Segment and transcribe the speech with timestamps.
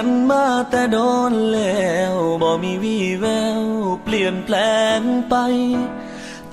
[0.00, 0.98] กันมาแต่โด
[1.30, 3.26] นแล้วบ่มีวี่แว
[3.60, 3.62] ว
[4.04, 4.56] เปลี่ยนแปล
[4.98, 5.00] ง
[5.30, 5.34] ไป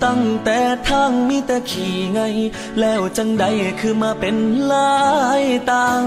[0.03, 2.21] ตั้งแต่ทางมีแต่ขี่ไง
[2.79, 3.45] แล้วจังใด
[3.79, 4.35] คือมาเป็น
[4.71, 4.99] ลา
[5.41, 6.03] ยต่าง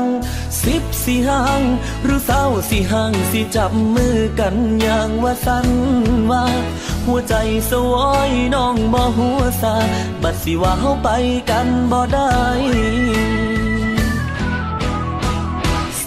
[0.64, 1.62] สิบสี่ห้าง
[2.04, 5.68] หรือเศร้าสี่ห้างสิจับมือกันอย่างว่าสัน
[6.30, 6.44] ว่า
[7.06, 7.34] หัวใจ
[7.70, 9.76] สวอยน้องบ่หัวซา
[10.22, 11.08] บัดสิว่าเฮาไป
[11.50, 12.32] กันบ่ได้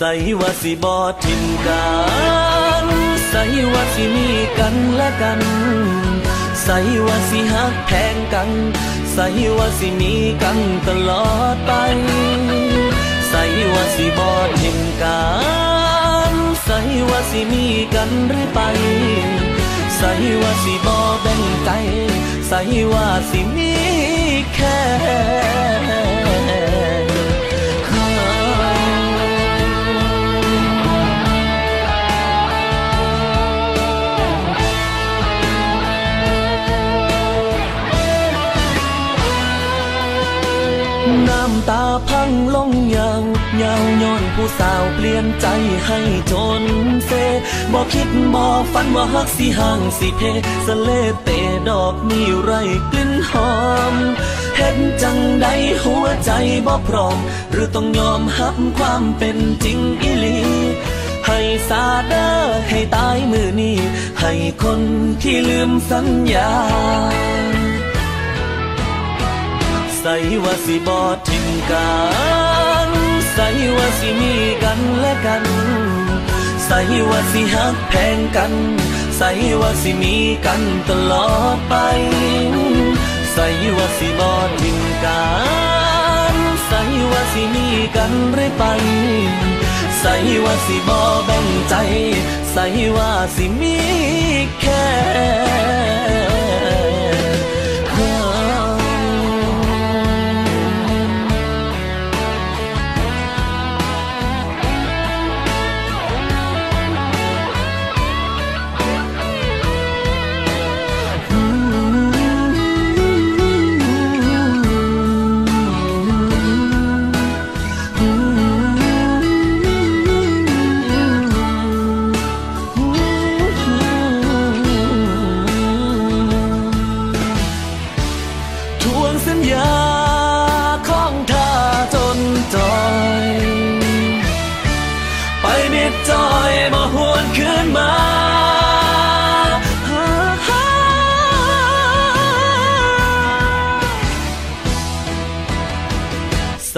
[0.03, 1.85] ใส่ว่าสิบอทิมกั
[2.83, 2.85] น
[3.29, 4.27] ใส่ว่าสิมี
[4.59, 5.41] กันและกัน
[6.63, 8.49] ใส่ว่าสิหักแพงกัน
[9.13, 11.71] ใส่ว่าสิมีกันตลอดไป
[13.29, 15.21] ใส่ว่าสิบอทิมกั
[16.31, 16.33] น
[16.63, 18.59] ใส่ว่าสิมีกันเรื่อไป
[19.97, 20.11] ใส่
[20.41, 21.69] ว่าสิบอแบ่งใจ
[22.47, 22.59] ใส่
[22.93, 23.73] ว่าสิมี
[24.55, 26.00] แค่
[41.69, 43.23] ตาพังลงยาว
[43.61, 45.47] ยาวย้อนผู้สาวเปลี่ยนใจ
[45.85, 45.99] ให้
[46.31, 46.63] จน
[47.05, 47.11] เซ
[47.73, 50.21] บอกคิดบอกฝันว่าฮักสิห่างสิเพ
[50.65, 50.89] สะเล
[51.23, 51.29] เต
[51.69, 52.51] ดอกมีไร
[52.91, 53.53] กลิ่นหอ
[53.93, 53.95] ม
[54.57, 55.47] เห็นจังใด
[55.83, 56.31] หัวใจ
[56.67, 57.17] บ่พร้อม
[57.51, 60.39] หรือต้องยอมหับความเป็นจริงอีลี
[61.27, 61.39] ให้
[61.69, 62.27] สาเดอ
[62.69, 63.77] ให้ตายมือนี้
[64.21, 64.33] ให้
[64.63, 64.79] คน
[65.21, 66.51] ที่ลืมสัญญา
[70.03, 71.91] ใส่ว่าสิบอทิมกั
[72.87, 72.89] น
[73.33, 73.47] ใส่
[73.77, 75.43] ว่าสิมีกันและกัน
[76.65, 76.79] ใส่
[77.09, 78.53] ว่าสิหักแพงกัน
[79.17, 79.29] ใส่
[79.61, 81.75] ว่าสิมีกันตลอดไป
[83.33, 83.47] ใส่
[83.77, 85.23] ว่าสิบอทิมกั
[86.33, 86.35] น
[86.67, 88.63] ใส่ว่าสิมีกันเรื่อยไป
[89.99, 91.75] ใส่ว่าสิบอแบ่งใจ
[92.51, 93.77] ใส่ว่าสิมี
[94.61, 94.85] แค่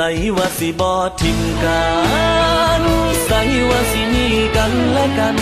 [0.06, 1.84] ส่ว่าสิบอทิมกั
[2.80, 2.82] น
[3.26, 5.38] ใส่ว่าสิมีกันและกัน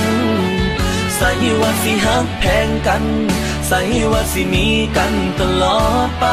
[1.18, 1.30] ใส่
[1.62, 3.04] ว่าสิหักแพงกัน
[3.68, 3.80] ใส่
[4.12, 4.66] ว่าสิมี
[4.98, 6.26] กันตลอดไป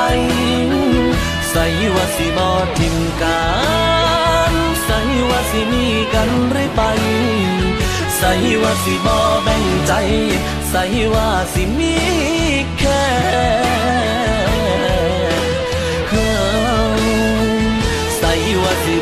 [1.50, 3.42] ใส่ว่าสิบอทิมกั
[4.50, 4.52] น
[4.84, 4.98] ใส่
[5.30, 6.82] ว่าสิมีกันเรื่อยไป
[8.18, 9.92] ใส่ว่าสิบอแบ่งใจ
[10.70, 10.82] ใส่
[11.14, 11.94] ว่าสิมี
[12.78, 13.67] แค่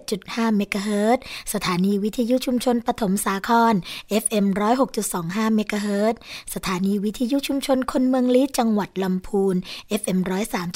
[0.05, 1.17] 107.5เมกะเฮิรต
[1.53, 3.73] สถานีวิทยุชุมชนปฐมสาคร
[4.23, 4.45] FM
[5.01, 6.15] 106.25เมกะเฮิรต
[6.55, 9.55] สถานีวิทยุชุมชนคนเมืองลี้จังหวัดลำพูน
[10.01, 10.19] FM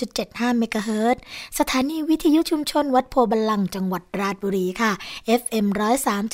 [0.02, 1.18] 103.75เมกะเฮิรต
[1.60, 4.92] สถานีวิทยุชุมชนวัดโพบาลังจังหวัดราชบุรีค่ะ
[5.42, 5.66] FM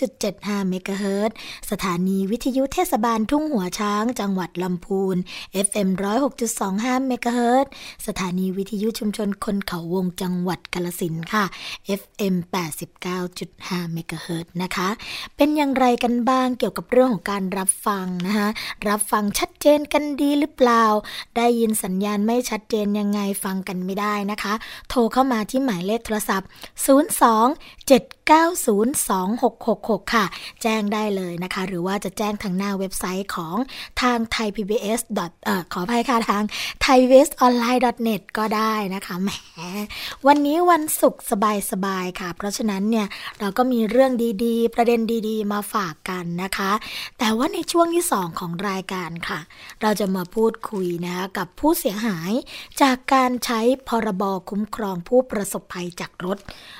[0.01, 1.31] 103.75เมกะเฮิรต
[1.71, 5.17] สถานีวิทยุเทศบาลทุ่งหัวช้าง จังหวัดลำพูน
[5.65, 5.89] FM
[6.49, 7.65] 106.25เมกะเฮิรต
[8.07, 11.45] สถานีวิทยุชุมชนคนเขาวงจังหวัดกาลสินค่ะ
[12.01, 12.35] FM
[13.13, 14.89] 89.5เมกะเฮิรตนะคะ
[15.35, 18.49] เป็นอย่างไรกันบ้างเกี่ยวกับเรื่องของการรับฟังนะคะ
[18.87, 20.85] รับฟังชัดเจนกันดีหรือเปล่า
[21.35, 24.53] ได้ยินสัญญาณไม่ชัดเจนยังไงฟังกันไม่ได้นะคะ
[24.89, 26.47] โทรเข้ามาที่หมายเลขโทรศัพท์
[27.09, 27.89] 02
[28.31, 30.25] 902666 ค่ะ
[30.61, 33.55] แจ้งได้เลยนะคะ หรือว่าจะแจ้งทางหน้าเว็บไซต์ของ
[34.01, 35.01] ทาง thai pbs
[35.45, 36.43] เอ่อขออภัยค่ะทาง
[36.85, 39.29] thai pbs online net ก็ได้นะคะแหม
[40.27, 41.23] วันนี้วันศุกร์
[41.71, 43.07] สบายๆค่ะ เพราะฉะนั้นเนี่ย
[43.39, 44.11] เราก็มีเรื่อง
[44.45, 46.71] ดีๆ ประเด็นดีๆ มาฝากกันนะคะ
[47.19, 49.39] แต่ว่าในช่วงที่ 2 ของรายการค่ะ
[49.81, 52.31] เราจะมาพูดคุยนะคะกับผู้เสียหาย
[52.81, 56.37] จากการใช้พรบคุ้มครองผู้ประสบภัยจากรถ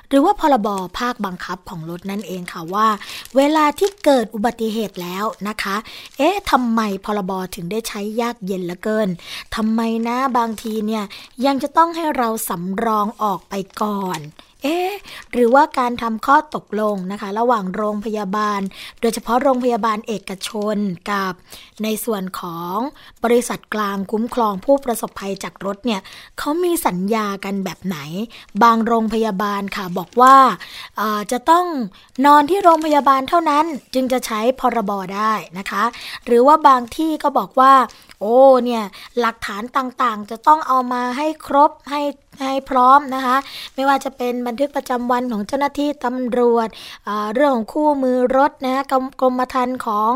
[0.10, 0.68] หรือว่าพรบ
[1.00, 2.88] ภาคบังคับของรถนั่นเองค่ะว่า
[3.36, 5.76] เวลาที่เกิดอุบัติเหตุแล้วนะคะ
[6.18, 9.10] เอ๊ะทำไมพรบถึงได้ใช้ยากเย็นเหลือเกิน
[9.56, 11.04] ทำไมนะบางทีเนี่ย
[11.46, 14.20] ยังจะต้องให้เราสำรองออกไปก่อน
[14.66, 14.80] เอ๊
[15.32, 18.62] หรือว่าการทำข้อตกลงนะคะ ระหว่างโรงพยาบาล
[19.02, 20.78] โดยเฉพาะโรงพยาบาลเอกชน
[21.12, 21.34] กับ
[21.84, 22.78] ในส่วนของ
[23.24, 26.02] บริษัทกลางคุ้มครองผู้ประสบภัยจากรถเนี่ย
[26.40, 27.98] เขามีสัญญากันแบบไหน
[28.64, 30.36] บางโรงพยาบาลค่ะบอกว่า
[31.32, 31.66] จะต้อง
[32.26, 35.84] นอนที่โรงพยาบาลเท่านั้นจึงจะใช้พรบได้นะคะ
[36.26, 37.74] หรือว่าบางที่ก็บอกว่า
[38.22, 38.84] โอ้เนี่ย
[39.20, 42.02] หลักฐานต่างๆ จะต้องเอามาให้ครบให้
[42.42, 43.38] ให้พร้อมนะคะ
[43.76, 46.68] ไม่ว่าจะเป็นบันทึกประจำวันของเจ้าหน้าที่ตำรวจ
[47.34, 50.12] เรื่องของคู่มือรถนะคะกรมกรมธรรม์ของ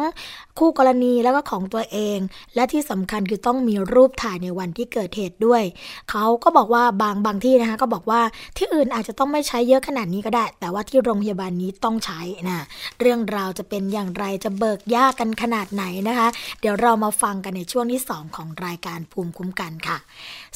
[0.59, 2.19] คู่กรณีแล้วก็ของตัวเอง
[2.55, 5.63] และที่สำคัญคือต้องมีรูปถ่ายในวันที่เกิดเหตุด้วย
[6.09, 8.21] เขาก็บอกว่าบางบางที่นะคะก็บอกว่า
[8.57, 12.65] ที่อื่นอาจจะต้องไม่ใช้เยอะขนาดนี้ก็ได้ แต่ว่าที่โรงพยาบาลนี้ต้องใช้นะ
[12.99, 16.27] เรื่องราวจะเป็นอย่างไรจะเบิกยากกันขนาดไหนนะคะ
[16.61, 19.97] เดี๋ยวเรามาฟังกันในช่วงที่ 2 ของรายการภูมิคุ้มกันค่ะ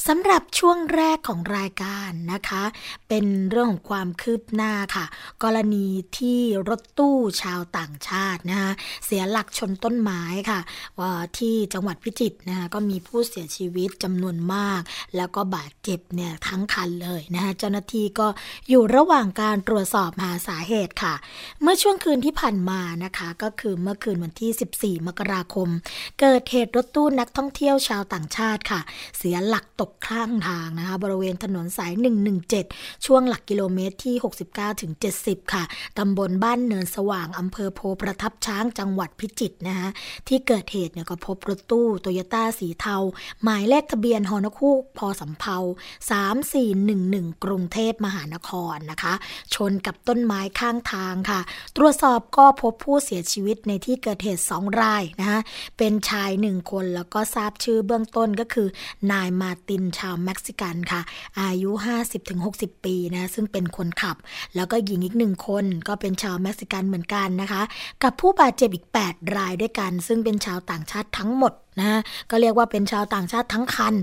[0.06, 2.62] สำหรับช่วงแรกของรายการนะคะ
[3.08, 5.04] เป็นเรื่องของความคืบหน้าค่ะ
[5.42, 5.86] กรณี
[6.18, 8.70] ที่รถตู้ชาวต่างชาตินะคะ
[9.04, 10.60] เสียหลักชนต้นนไม้ค่ะ
[11.00, 14.80] ว่าที่จังหวัดพิจิตรนะคะก็มีผู้เสียชีวิตจำนวนมาก
[15.16, 18.26] แล้วก็บาดเจ็บเนี่ยทั้งคันเลยนะคะเจ้าหน้าที่ก็
[18.68, 21.14] อยู่ระหว่างการตรวจสอบหาสาเหตุค่ะ
[21.62, 25.68] เมื่อช่วงคืนที่ผ่านมานะคะก็คือเมื่อคืนวันที่ 14 มกราคม
[26.20, 28.80] เกิดเหตุรถตู้นักท่องเที่ยวชาวต่างชาติค่ะ
[29.18, 31.92] เสียหลักตกข้างทางนะคะบริเวณถนนสาย
[32.48, 34.14] 117 ช่วงหลักกิโลเมตรที่
[34.48, 34.92] 69ถึง
[35.22, 35.64] 70 ค่ะ
[35.98, 39.83] ตำบลบ้านเนินสว่างอำเภอโพประทับช้างจังหวัดพิจิตรนะคะ
[40.28, 42.96] ที่เกิดเหตุเนี่ยก็พบรถตู้โตโยต้าสีเทา
[43.42, 45.56] หมายเลขทะเบียนฮอนคู่พอสำเพา
[46.50, 49.14] 3411 กรุงเทพมหานครนะคะ
[49.54, 51.40] ชนกับต้นไม้ข้างทางค่ะ
[51.76, 55.40] ตรวจสอบก็พบผู้เสียชีวิตในที่เกิดเหตุ 2 รายนะคะ
[55.78, 58.68] เป็นชาย 1 คนแล้วก็ทราบชื่อเบื้องต้นก็คือ
[59.12, 61.00] นายมาตินชาวเม็กซิกันค่ะ
[61.40, 61.70] อายุ
[62.28, 64.16] 50-60 ปีนะซึ่งเป็นคนขับ
[64.56, 67.62] แล้วก็หญิงอีกหนึ่งคนก็เป็นชาวเม็กซิกันเหมือนกันนะคะ
[68.02, 72.00] กับผู้บาดเจ็บอีก 8 รายด้วยกัน ซึ่งเป็นชาวต่างชาติทั้งหมด นะ
[72.30, 73.94] ก็เรียกว่าเป็นชาวต่างชาติทั้งคัน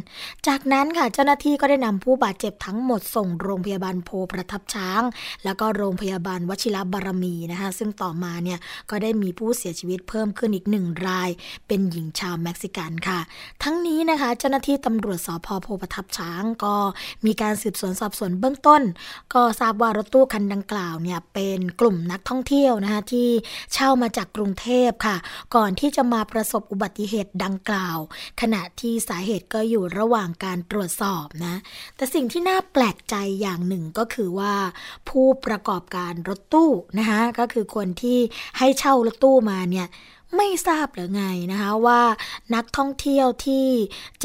[0.48, 5.02] จากนั้นค่ะเจ้าหน้าที่ก็ได้นำผู้บาดเจ็บทั้งหมดส่งโรงพยาบาลโพประทับช้าง
[5.44, 8.60] แล้วก็โรงพยาบาลวชิรบารมีนะคะ ซึ่งต่อมาเนี่ย
[8.90, 11.30] ก็ได้มีผู้เสียชีวิตเพิ่มขึ้นอีกหนึ่งราย
[11.68, 13.20] เป็นหญิงชาวเม็กซิกันค่ะ
[13.64, 16.76] ทั้งนี้นะคะ เจ้าหน้าที่ตำรวจสพโพประทับช้างก็
[17.26, 18.82] มีการสืบสวนสอบสวนเบื้องต้น
[19.34, 23.30] ก็ทราบว่ารถตู้คันดังกล่าวเนี่ยเป็นกลุ่มนักท่องเที่ยวนะคะที่
[23.74, 25.18] เช่ามาจากกรุงเทพค่ะ
[25.56, 27.98] ก่อนที่จะมาประสบอุบัติเหตุดังกล่าว
[28.42, 31.56] ขณะที่สาเหตุก็อยู่ระหว่างการตรวจสอบนะ
[31.96, 34.54] แต่สิ่งที่น่าแปลกใจอย่างหนึ่งก็คือว่า
[35.10, 38.20] ผู้ประกอบการรถตู้นะคะก็คือคนที่
[38.58, 39.88] ให้เช่ารถตู้มาเนี่ย
[40.38, 42.02] ไม่ทราบหรือไงนะคะว่า
[42.56, 43.68] นักท่องเที่ยวที่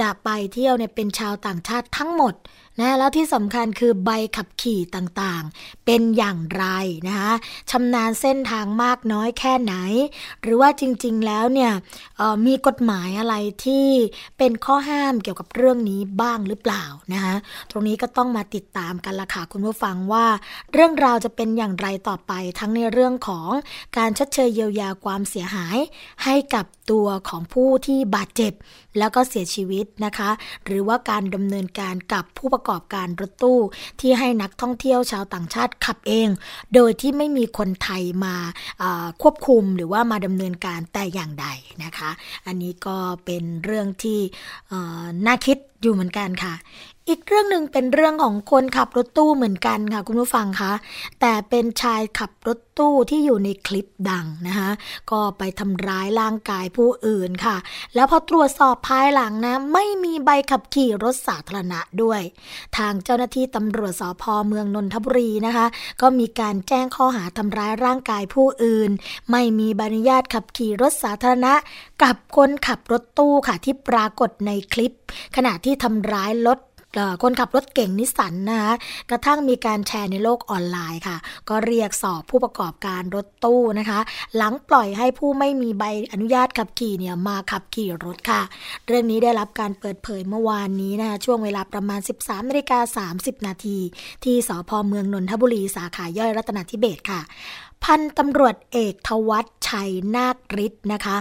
[0.00, 2.34] จะไปเที่ยวเนี่ยเป็นชาวต่างชาติทั้งหมด
[2.80, 6.64] นะแล้วที่สำคัญคือใบขับขี่ต่างๆ เป็นอย่างไร
[7.08, 7.32] นะคะ
[7.70, 9.74] ชำนาญเส้นทางมากน้อยแค่ไหน
[10.42, 11.72] หรือว่าจริงๆแล้วเนี่ย
[12.46, 13.86] มีกฎหมายอะไรที่
[14.38, 17.34] เป็นข้อห้ามเกี่ยวกับเรื่องนี้บ้างหรือเปล่านะคะ
[17.70, 20.26] ตรงนี้ก็ต้องมาติดตามกันละค่ะคุณผู้ฟังว่า
[20.72, 23.48] เรื่องราวจะเป็นอย่างไรต่อไปทั้งในเรื่องของ
[23.96, 25.76] การชดเชยเยียวยาความเสียหาย
[26.24, 28.52] ให้กับตัวของผู้ที่บาดเจ็บ
[28.98, 30.30] แล้วก็เสียชีวิตนะคะ
[30.64, 33.60] หรือว่าการดำเนินการกับผู้ประกอบการรถตู้
[34.00, 36.28] ที่ให้นักท่องเที่ยวชาวต่างชาติขับเอง
[36.74, 38.34] โดยที่ไม่มีคนไทยมา
[39.22, 41.46] ควบคุมหรือว่ามาดำเนินการแต่อย่างใด
[41.84, 42.10] นะคะ
[42.46, 44.20] อันนี้ก็เป็นเรื่องที่
[45.26, 46.54] น่าคิดอยู่เหมือนกันค่ะ
[47.08, 50.72] อีกเรื่องหนึ่งเป็นเรื่องของคนขับรถตู้เหมือนกันค่ะคุณผู้ฟังคะ
[51.20, 54.70] แต่เป็นชายขับรถตู้ที่อยู่ในคลิปดังนะคะ
[55.10, 57.56] ก็ไปทำร้ายร่างกายผู้อื่นค่ะ
[57.94, 62.20] แล้วพอตรวจสอบภายหลังนะ ไม่มีใบขับขี่รถสาธารณะด้วย
[62.76, 65.66] ทางเจ้าหน้าที่ตำรวจสพเมืองนนทบุรีนะคะ
[66.02, 68.90] ก็มีการแจ้งข้อหาทำร้ายร่างกายผู้อื่น
[69.30, 71.54] ไม่มีใบอนุญาตขับขี่รถสาธารณะ
[72.02, 74.92] กับคนขับรถตู้ค่ะที่ปรากฏในคลิป
[75.36, 76.58] ขณะที่ทำร้ายรถ
[77.22, 78.72] คนขับรถเก่งนิสสันนะคะ
[79.10, 81.16] กระทั่งมีการแชร์ในโลกออนไลน์ค่ะ
[81.48, 83.98] ก็เรียกสอบผู้ประกอบการรถตู้นะคะ
[84.36, 88.42] หลังปล่อยให้ผู้ไม่มีใบอนุญาตขับขี่เนี่ยมาขับขี่รถค่ะ
[88.86, 93.78] เรื่องนี้ได้รับการเปิดเผยเมื่อวานนี้นะคะช่วงเวลาประมาณ 13นาฬิกา30 นาที
[94.24, 97.20] ที่สพเมืองนนทบุรีสาขาย่อยรัตนทิเบศค่ะ
[97.84, 101.16] พันตำรวจเอกทวัชชัยนาคฤทธิ์นะคะ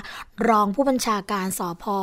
[0.47, 1.97] รองผู้บัญชาการสอพอ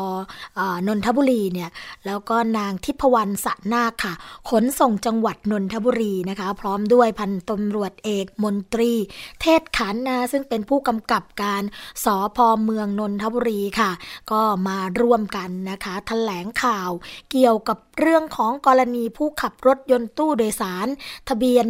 [0.87, 1.71] นนทบุรีเนี่ย
[2.07, 4.15] แล้วก็นางทิพวรรณสะนาคค่ะ
[4.51, 8.93] ขนส่งจังหวัดนนทบุรีนะคะ พร้อมด้วยพันตำรวจเอกมนตรี
[9.41, 11.63] เทศขันนะซึ่งเป็นผู้กำกับการ
[12.05, 13.91] สอพอเมืองนนทบุรีค่ะ
[14.33, 16.91] ก็มาร่วมกันนะคะแถลงข่าว
[17.31, 20.89] เกี่ยวกับเรื่องของกรณีผู้ขับรถยนต์ตู้โดยสาร
[21.29, 21.67] ทะเบียน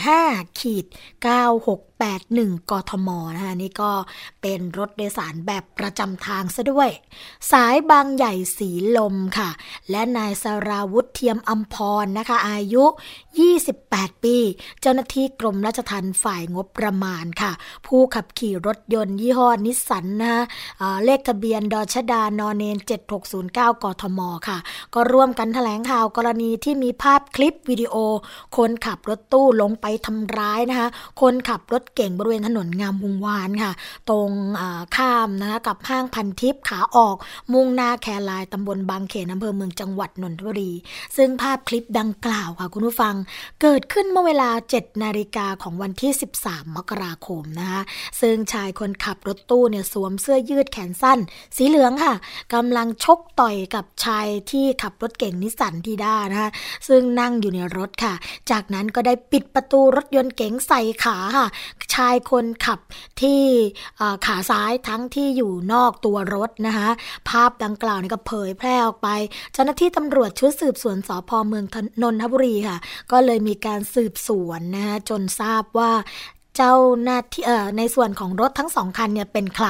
[0.00, 3.92] 15ขีด96 81 กทมนะคะนี่ก็
[4.42, 6.90] เป็นรถโดยสารแบบประจำทางซะด้วย
[7.52, 9.50] สายบางใหญ่สีลมค่ะ
[9.90, 12.84] และนายสราวุธเทียมอัมพรนะคะ อายุ
[13.54, 14.36] 28 ปี
[14.80, 17.52] เจ้าหน้าที่กรมราชทัณฑ์ฝ่ายงบประมาณค่ะ
[17.86, 20.44] ผู้ขับขี่รถยนต์ยี่ห้อนิสสันนะ
[21.04, 22.78] เลขทะเบียนดชดานอนเนน
[23.30, 24.58] 7609 กทมค่ะ
[24.94, 27.94] ก็ร่วมกันแถลงข่าวกรณีที่มีภาพคลิปวิดีโอ
[28.56, 30.88] คนขับรถตู้ลงไปทำร้ายนะคะ
[31.20, 33.72] คนขับรถเก่งบริเวณถนนงามวงวานค่ะ
[34.08, 34.30] ตรง
[34.96, 37.16] ข้ามนะคะกับห้างพันทิพย์ขาออก
[37.52, 40.72] มุ่งหน้าแคลายตำบลบางเขนอำเภอเมืองจังหวัดนนทบุรี
[41.16, 43.14] ซึ่งภาพคลิปดังกล่าวค่ะคุณผู้ฟัง
[43.62, 47.82] เกิดขึ้นเมื่อเวลา 7 นาฬิกาของวันที่ 13 มกราคมนะคะ
[48.20, 51.18] ซึ่งชายคนขับรถตู้เนี่ยสวมเสื้อยืดแขนสั้น
[51.56, 52.14] สีเหลืองค่ะ
[52.54, 56.50] กำลังชกต่อยกับชายที่ขับรถเก่งนิสสันทีด้านะคะ
[56.88, 58.14] ซึ่งนั่งอยู่ในรถค่ะ
[58.50, 61.46] จากนั้นก็ได้ปิดประตูรถยนต์เก๋งใส่ขาค่ะ
[61.94, 62.80] ชายคนขับ
[63.20, 63.42] ที่
[64.26, 66.88] ขาซ้ายทั้งที่อยู่นอกตัวรถนะคะ
[67.28, 69.08] ภาพดังกล่าวนี่ก็เผยแพร่ออกไป
[69.52, 71.64] เจ้าหน้าที่ตำรวจชุดสืบสวนสพเมือง
[72.02, 72.78] นนทบุรีค่ะ
[73.12, 75.92] ก็เลยมีการสืบสวนนะคะจนทราบว่า
[76.62, 79.68] เจ้าหน้าที่เอ่อในส่วนของรถทั้งสองคันเนี่ยเป็นใคร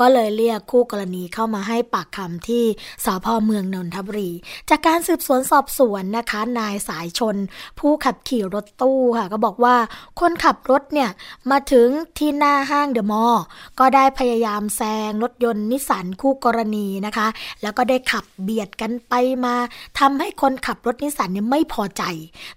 [0.00, 2.64] ก็เลยเรียกคู่กรณีเข้ามาให้ปากคำที่
[3.04, 4.30] สพเมืองนนทบุรี
[4.70, 7.36] จากการสืบสวนสอบสวนนะคะ นายสายชน
[7.78, 9.76] ผู้ขับขี่รถตู้ค่ะก็บอกว่า
[10.20, 11.10] คนขับรถเนี่ย
[11.50, 11.88] มาถึง
[12.18, 13.44] ที่หน้าห้างเดอะมอลล์
[13.78, 17.26] ก็ได้พยายามแซงรถยนต์นิสสันคู่กรณีนะคะ
[17.62, 19.14] แล้วก็ได้ขับเบียดกันไป
[19.44, 19.54] มา
[19.98, 22.02] ทำให้คนขับรถนิสสันเนี่ยไม่พอใจ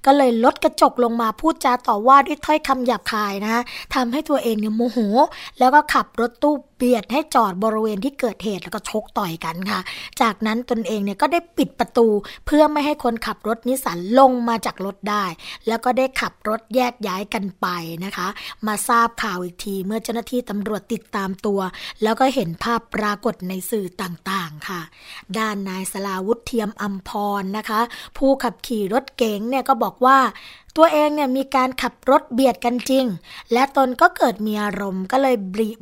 [0.06, 3.64] ก็เลยลดกระจกลงมาพูดจาต่อว่าด้วยถ้อยคำหยาบคายนะคะ
[3.96, 4.98] ทำให้ตัวเองเนี่ยโมโห
[5.60, 9.80] แล้วก็ขับรถตู้เบียดให้จอดบริเวณที่เกิดเหตุแล้วก็ชกต่อยกันค่ะ
[10.22, 12.08] จากนั้นตนเองเนี่ยก็ได้ปิดประตู
[12.46, 15.26] เพื่อไม่ให้คนขับรถนิสสันลงมาจากรถได้
[15.68, 17.68] แล้วก็ได้ขับรถแยกย้ายกันไป
[18.06, 18.28] นะคะ
[18.68, 21.60] มาทราบข่าวอีกทีเมื่อเจ้าหน้าที่ตำรวจติดตามตัว
[22.04, 24.82] แล้วก็เห็นภาพปรากฏในสื่อต่างๆค่ะ
[25.38, 27.10] ด้านนายสลาวุธเทียมอัมพ
[27.42, 27.80] รนะคะ
[28.18, 30.18] ผู้ขับขี่รถเก๋งเนี่ยก็บอกว่า
[30.76, 33.06] ตัวเองเนี่ยมีการขับรถเบียดกันจริง
[33.54, 35.36] และตนก็เกิดมีอารมณ์ก็เลย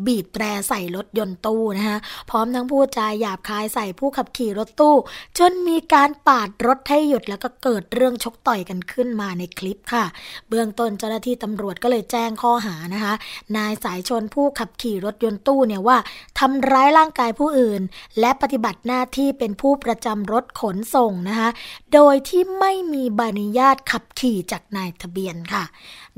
[0.08, 1.98] บีบแตรใส่รถยนต์ตู้นะคะ
[2.30, 4.96] พร้อมทั้งพูดจาหยาบคายใส่ผู้ขับขี่รถตู้
[5.38, 10.06] จนมีการปาดรถให้หยุดแล้วก็เกิดเรื่องชกต่อยกันขึ้นมาในคลิปค่ะ
[10.50, 13.14] เบื้องต้นเจ้าหน้าที่ตำรวจก็เลยแจ้งข้อหานะคะ
[13.58, 15.98] นายสายชนผู้ขับขี่รถยนต์ตู้เนี่ยว่า
[16.40, 17.82] ทำร้ายร่างกายผู้อื่น
[18.20, 21.50] และปฏิบัติหน้าที่เป็นผู้ประจำรถขนส่งนะคะ
[21.94, 25.64] โดยที่ไม่มีใบอนุญาตขับขี่จากนายทะเบียนค่ะ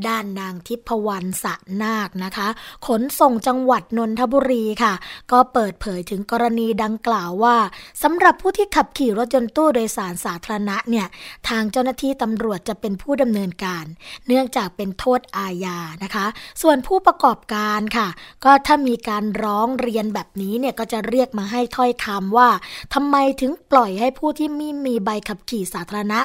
[0.07, 2.47] ด้านนางทิพวรรณสะนาคนะคะ
[2.87, 4.93] ขนส่งจังหวัดนนทบุรีค่ะ
[5.31, 7.57] ก็เปิดเผยถึงกรณีดังกล่าวว่า
[8.03, 11.07] สำหรับผู้ที่ขับขี่รถยนต์ตู้โดยสารสาธารณะเนี่ย
[11.49, 13.85] ทางเจ้าหน้าที่ตำรวจจะเป็นผู้ดำเนินการ
[14.27, 16.25] เนื่องจากเป็นโทษอาญานะคะ
[16.61, 18.07] ส่วนผู้ประกอบการค่ะ
[18.45, 22.49] ก็ถ้ามีการร้องเรียนแบบนี้เนี่ยก็จะเรียกมาให้ถ้อยคำว่า
[22.93, 26.19] ทำไมถึงปล่อยให้ผู้ที่ไม่มีใบขับขี่สาธารณะ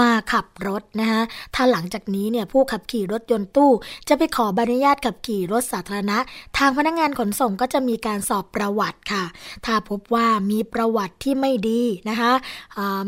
[0.00, 1.22] มาขับรถนะคะ
[1.54, 3.70] ถ้าหลังจากนี้เนี่ยผู้ขับขี่รถยนต์ตู้
[4.08, 6.18] จะไปขอใบอนุญาตขับขี่รถสาธารณะ
[6.58, 9.24] ทางพนักงานขนส่งก็จะมีการสอบประวัติค่ะ
[9.64, 12.32] ถ้าพบว่ามีประวัติที่ไม่ดีนะคะ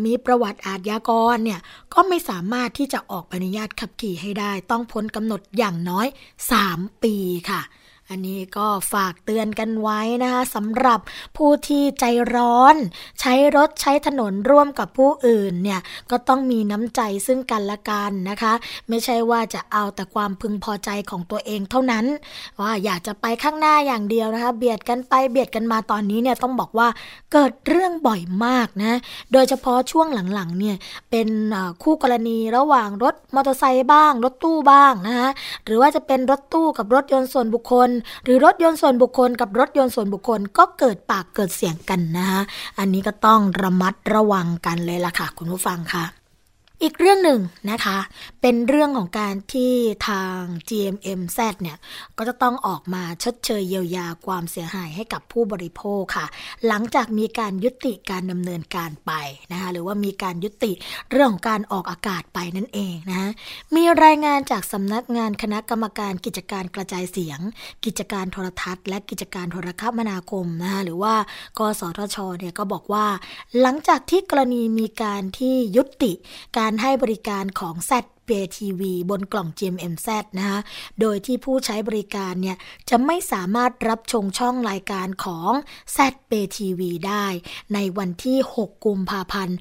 [0.04, 1.60] มีประวัติอาทยากรเนี่ย
[1.94, 6.06] ก็ไม่สามารถที่จะออกใบอนุญาตขับขี่ให้ได้ ต้องพ้นกำหนดอย่างน้อย
[6.54, 7.14] 3 ปี
[7.50, 7.62] ค่ะ
[8.10, 11.00] อันนี้ก็ฝากเตือนกันไว้นะคะสำหรับ
[11.36, 12.76] ผู้ที่ใจร้อน
[13.20, 18.52] ใช้รถใช้ถนนร่วมกับผู้อื่นเนี่ยก็ต้องมีน้ำใจซึ่งกันและกันนะคะ
[18.88, 22.04] ไม่ใช่ว่าจะเอาแต่ความพึงพอใจของตัวเองเท่านั้น
[22.60, 26.88] ว่าอยากจะไปข้างหน้าอย่างเดียวนะคะ เบียดกันไปเบียดกันมาตอนนี้เนี่ยต้องบอกว่า
[27.32, 28.98] เกิดเรื่องบ่อยมากนะ
[29.32, 30.76] โดยเฉพาะช่วงหลังๆเนี่ย
[31.10, 31.28] เป็น
[31.82, 35.28] คู่กรณีระหว่างรถมอเตอร์ไซค์บ้าง รถตู้บ้างนะคะ
[35.64, 37.90] หรือว่าจะเป็นรถตู้กับรถยนต์ส่วนบุคคล
[38.24, 42.40] หรือรถยนต์ส่วนบุคคลกับรถยนต์ส่วนบุคคลก็เกิดปากเกิดเสียงกันนะคะ
[42.78, 46.04] อันนี้ก็ต้องระมัดระวังกันเลยล่ะค่ะ คุณผู้ฟังค่ะ
[46.82, 47.99] อีกเรื่องหนึ่งนะคะ
[48.42, 49.73] เป็นเรื่องของการที่
[50.08, 51.78] ทาง GMMZ เนี่ย
[52.18, 56.26] ก็จะต้องออกมาชดเชยเยียวยาความเสียหายให้กับผู้บริโภคค่ะ
[56.66, 59.12] หลังจากมีการยุติการดำเนินการไป
[59.52, 60.73] นะคะหรือว่ามีการยุติ
[61.11, 63.30] เรื่องของการออกอากาศไปนั่นเองนะ
[63.76, 67.40] มีรายงานจากสำนักงานคณะกรรมการกิจการกระจายเสียง
[67.85, 71.14] กิจการโทรทัศน์ และกิจการโทรคมนาคมนะคะหรือว่า
[71.58, 73.06] กสทชเนี่ยก็บอกว่า
[73.61, 76.12] หลังจากที่กรณีมีการที่ยุติ
[76.58, 77.92] การการให้บริการของ Z
[78.28, 80.08] Pay TV บนกล่อง GMMZ
[80.38, 80.58] นะคะ
[81.00, 82.56] โดยที่ผู้ใช้บริการเนี่ย
[82.90, 85.50] จะไม่สามารถรับชมช่องรายการของ
[85.97, 85.99] Z
[86.30, 87.26] Pay TV ได้
[87.75, 89.56] ในวันที่ 6 กุมภาพันธ์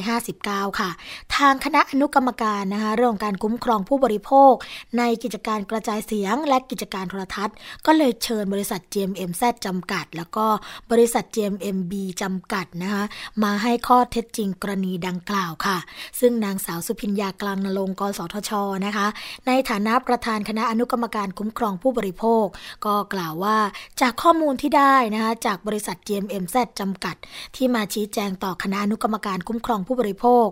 [0.00, 0.90] 2559 ค่ะ
[1.36, 4.52] ทางคณะอนุกรรมการนะคะเรื่องการคุ้มครองผู้บริโภค
[4.98, 7.54] ในกิจการกระจายเสียงและกิจการโทรทัศน์
[7.86, 10.46] ก็เลยเชิญบริษัท GMMZ จำกัด แล้วก็
[10.90, 13.04] บริษัท GMMB จำกัดนะคะ
[13.42, 15.78] มาให้ข้อเท็จจริงกรณีดังกล่าวค่ะ
[16.20, 18.50] ซึ่งนางสาวสุพิญญากลางนรงกสทช
[18.86, 19.06] นะคะ
[19.46, 22.46] ในฐานะประธานคณะอนุกรรมการคุ้มครองผู้บริโภค
[22.84, 23.58] ก็กล่าวว่า
[24.00, 27.16] จากข้อมูลที่ได้นะคะจากบริษัท GMMZ จำกัด
[27.56, 30.46] ที่มาชี้แจงต่อคณะอนุกรรมการคุ้มครองผู้บริโภค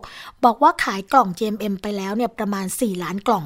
[0.45, 3.45] บอกว่าขายกล่อง GMM ไปแล้วเนี่ยประมาณ 4 ล้านกล่อง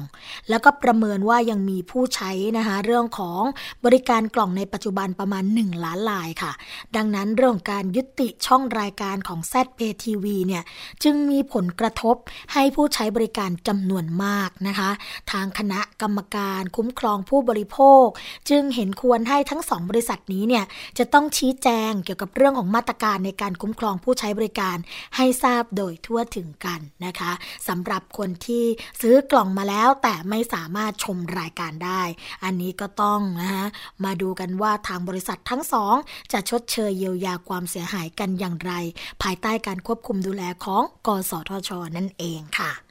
[0.49, 3.41] แล้วก็ประเมินว่ายังมีผู้ใช้นะคะเรื่องของ
[3.85, 6.51] บริการกล่องในปัจจุบันประมาณ 1 ล้านลายค่ะ
[6.95, 10.63] ดังนั้นเรื่องการยุติช่องรายการของ ZPTV เนี่ย
[11.03, 12.15] จึงมีผลกระทบ
[12.53, 14.89] ให้ผู้ใช้บริการจำนวนมากนะคะ
[15.31, 18.05] ทางคณะกรรมการคุ้มครองผู้บริโภค
[18.49, 20.65] จึงเห็นควรให้ทั้งสองบริษัทนี้เนี่ย
[20.97, 24.77] จะต้องชี้แจงเกี่ยวกับเรื่องของมาตรการในการคุ้มครองผู้ใช้บริการ
[25.15, 27.31] ให้ทราบโดยทั่วถึงกันนะคะ
[27.67, 28.65] สำหรับคนที่
[29.01, 32.01] ซื้อกล่องมาแล้วแต่ไม่สามารถชมรายการได้
[32.43, 33.65] อันนี้ก็ต้องนะคะ
[34.03, 35.95] มาดูกันว่าทางบริษัททั้งสอง
[36.31, 38.73] จะชดเชยเยียวยาความเสียหายกันอย่างไร
[39.21, 42.84] ภายใต้การควบคุมดูแลของ กสทช นั่นเองค่ะ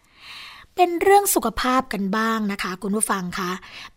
[0.76, 3.52] เป็นเรื่องสุขภาพกันบ้างนะคะ คุณผู้ฟังคะ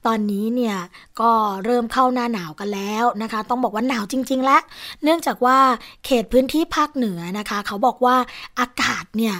[0.05, 0.77] ตอนนี้เนี่ย
[1.19, 1.31] ก็
[1.65, 4.61] เริ่มเข้าหน้าหนาวกันแล้วนะคะ ต้องบอกว่าหนาวจริง ๆ แล้ว
[5.03, 5.57] เนื่องจากว่า
[6.05, 8.15] เขตพื้นที่ภาคเหนือนะคะ เขาบอกว่า
[8.59, 9.35] อากาศเนี่ย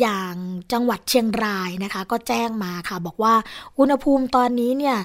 [0.00, 0.32] อย่าง
[0.72, 3.34] จังหวัดเชียงรายนะคะ ก็แจ้งมาค่ะ บอกว่า
[3.78, 4.96] อุณหภูมิตอนนี้เนี่ย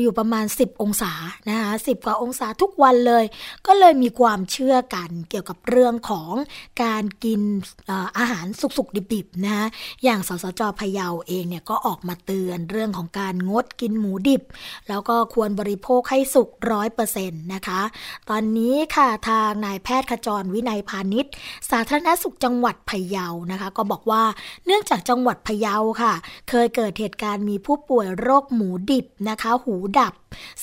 [0.00, 1.12] อยู่ประมาณ 10 องศา
[1.48, 3.24] นะคะสิกว่าองศาทุกวันเลย
[3.66, 6.32] ก็เลยมีความเชื่อกันเกี่ยวกับเรื่องของ
[6.82, 7.40] การกิน
[8.18, 9.68] อาหารสุกๆดิบๆนะ
[10.04, 14.42] อย่างสสจพยาเองเนี่ยก็ออกมาเตือนเรื่องของการงดกินหมูดิบ
[14.88, 17.80] แล้วก็ควรบริโภคให้สุกร้อยเปอร์เซ็นต์นะคะ
[18.30, 21.32] ตอนนี้ค่ะทางนายแพทย์ขจรวินัยพาณิชย์
[21.70, 24.22] สาธารณสุขจังหวัดพะเยานะคะ ก็บอกว่า
[24.66, 26.14] เนื่องจากจังหวัดพะเยาค่ะ
[26.50, 30.12] เคยเกิดเหตุการณ์มีผู้ป่วยโรคหมูดิบนะคะหูดับ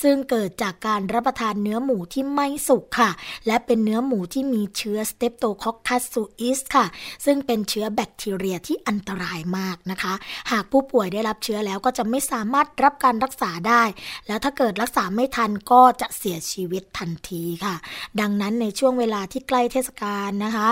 [0.02, 3.10] ซึ่งเกิดจากการรับประทานเนื้อหมูที่ไม่สุกค่ะ
[3.46, 6.86] และเป็นเนื้อหมูที่มีเชื้อสเตปโตคอคคัสซูอิสค่ะ
[7.24, 10.14] ซึ่งเป็นเชื้อแบคทีเรียที่อันตรายมากนะคะ
[10.50, 13.82] หากผู้ป่วยได้รับเชื้อแล้วก็จะไม่สามารถรับการรักษาได้
[14.26, 17.74] แล้วถ้าเกิดรักษาไม่ทันก็จะเสียชีวิตทันทีค่ะ
[18.20, 20.68] ดังนั้นในช่วงเวลาที่ใกล้เทศกาลนะคะ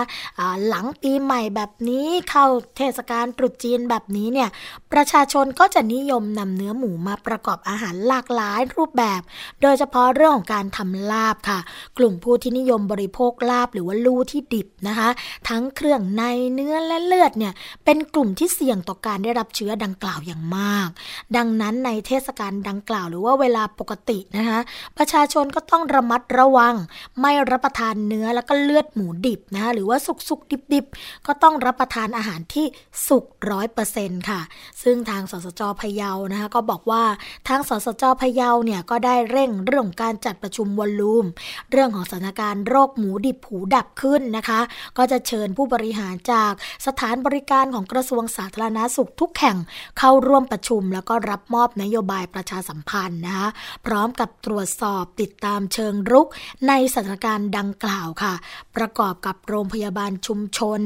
[0.67, 2.45] หลังปีใหม่แบบนี้เข้า
[2.77, 4.49] เทศกาลตรุษจีนแบบนี้เนี่ย
[4.93, 9.21] ประชาชนก็จะนิยมนำเนื้อหมูมาประกอบอาหารหลากหลายรูปปแบบ
[9.61, 11.59] โดยเฉพาะเรื่องของการทำลาบค่ะ
[11.97, 15.09] กลุ่มผู้ที่นิยมบริโภคลาบหรือว่าลู่ที่ดิบนะคะ
[15.49, 16.23] ทั้งเครื่องใน
[16.53, 17.53] เนื้อและเลือดเนี่ย
[17.85, 20.89] เป็นกลุ่มที่เสี่ยงต่อการได้รับเชื้อดังกล่าวอย่างมาก
[21.37, 24.59] ดังนั้นในเทศกาลดังกล่าวหรือว่าเวลาปกตินะคะ
[24.97, 26.75] ประชาชนก็ต้องระมัดระวัง
[27.21, 30.85] ไม่รับประทานเนื้อแล้วก็เลือดหมูดิบนะคะหรือว่าสุกสุกดิบดิบ
[31.27, 32.65] ก็ต้องรับประทานอาหารที่
[33.07, 34.41] สุกร้อยเปอร์เซ็นต์ค่ะ
[34.83, 37.03] ซึ่งทางสสจพะเยานะคะก็บอกว่า
[37.47, 41.25] ทางสสจพะเยาเนี่ยก็ได้เร่งเรื่องการจัดประชุมวอลลุ่ม
[41.71, 44.59] เรื่องของสถานการณ์โรคหมูดิบหูดับขึ้นนะคะ
[44.97, 46.51] ก็จะเชิญผู้บริหารจาก
[46.87, 49.57] สถานบริการของกระทรวงสาธารณาสุขทุกแห่ง
[49.99, 53.49] เข้าร่วมประชุม แล้วก็รับมอบนโยบายประชาสัมพันธ์นะคะ
[53.85, 56.27] พร้อมกับตรวจสอบติดตามเชิงรุก
[56.67, 58.33] ในสถานการณ์ดังกล่าวค่ะ
[58.75, 60.81] ประกอบกับโรงพยาบาลชุมชน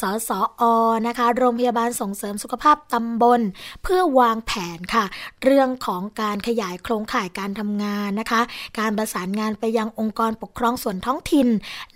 [0.00, 0.30] สส
[0.62, 0.64] อ
[1.06, 3.40] นะคะ โรงพยาบาลส่งเสริมสุขภาพตำบล
[3.82, 5.04] เพื่อวางแผนค่ะ
[5.44, 8.40] เรื่องของการขยายโครงข่ายการทำงานนะคะ
[8.78, 11.48] การประสานงานไปยังองค์กรปกครองส่วนท้องถิ่น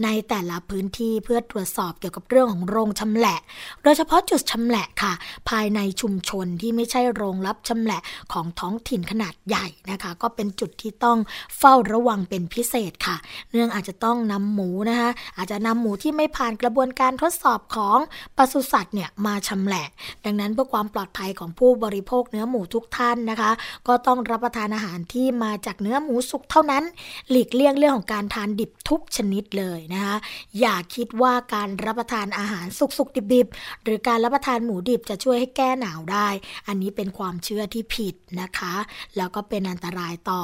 [0.04, 3.38] ในแต่ละพื้นที่เพื่อตรวจสอบเกี่ยวกับเรื่องของโรงชำแหละ
[3.82, 5.12] โดยเฉพาะจุดชำแหละค่ะ
[5.48, 8.00] ภายในชุมชนที่ไม่ใช่โรงรับชำแหละ
[8.32, 11.18] ของท้องถิ่นขนาดใหญ่นะคะ ก็เป็นจุดที่ต้อง
[11.58, 13.16] เฝ้าระวังเป็นพิเศษค่ะ
[13.50, 17.98] เนื่องอาจจะต้องนำหมูนะคะ อาจจะนำหมูที่ไม่ผ่านกระบวนการทดสอบของ
[18.36, 19.86] ปศุสัตว์เนี่ยมาชำแหละ
[20.24, 23.50] ดังนั้นเพื่อความปลอดภัยของผู้บริโภคเนื้อหมูทุกท่านนะคะ
[23.88, 26.84] ก็ต้องรับประทานอาหารที่มาจากเนื้อหมูสุกเท่านั้น
[27.30, 30.16] หลีกเลี่ยงเรื่องของการทานดิบทุกชนิดเลยนะคะ
[30.60, 36.28] อย่าคิดว่าการรับประทานอาหารสุกๆดิบๆ หรือการรับประทานหมูดิบจะช่วยให้แก้หนาวได้
[36.66, 38.74] อันนี้เป็นความเชื่อที่ผิดนะคะ
[39.16, 40.42] แล้วก็เป็นอันตรายต่อ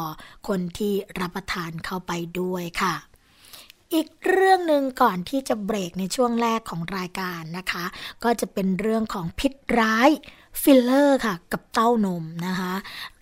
[0.49, 2.95] คนที่รับประทานเข้าไปด้วยค่ะ
[3.95, 7.85] อีกเรื่องหนึ่งก่อนที่จะเบรกในช่วงแรกของรายการนะคะ
[8.25, 10.11] ก็จะเป็นเรื่องของพิษร้าย
[10.63, 12.73] ฟิลเลอร์ค่ะ กับเต้านมนะคะ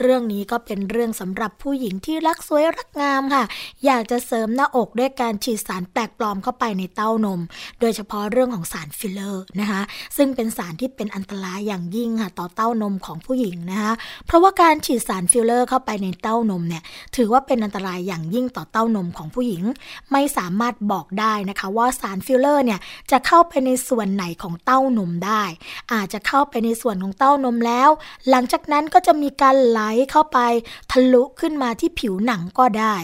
[0.01, 3.45] เรื่องนี้ก็เป็นเรื่องสำหรับผู้หญิงที่รักสวยรักงามค่ะ
[3.87, 7.41] อยากจะเสริมหน้าอกด้วยการฉีดสารแปลกปลอมเข้าไปในเต้านม
[7.81, 9.81] โดยเฉพาะเรื่องของสารฟิลเลอร์นะคะ
[10.17, 13.93] ซึ่งเป็นสารที่เป็นอันตรายอย่างยิ่งค่ะต่อเต้านมของผู้หญิงนะคะ
[14.27, 16.83] เพราะว่าการฉีดสารฟิลเลอร์เข้าไปในเต้านมเนี่ย
[17.17, 19.63] ถือว่าเป็นอันตรายอย่างยิ่งต่อเต้านมของผู้หญิง
[20.13, 25.43] ไม่สามารถบอกได้นะคะว่าสารฟิลเลอร์เนี่ยจะเข้าไปในส่วนไหนของเต้านมได้
[25.93, 27.91] อาจจะเข้าไปในส่วนของเต้านมแล้ว
[28.31, 30.39] หลังจากนั้นก็จะมีการไหลเข้าไป
[30.93, 32.95] ทะลุขึ้นมาที่ผิวหนังก็ได้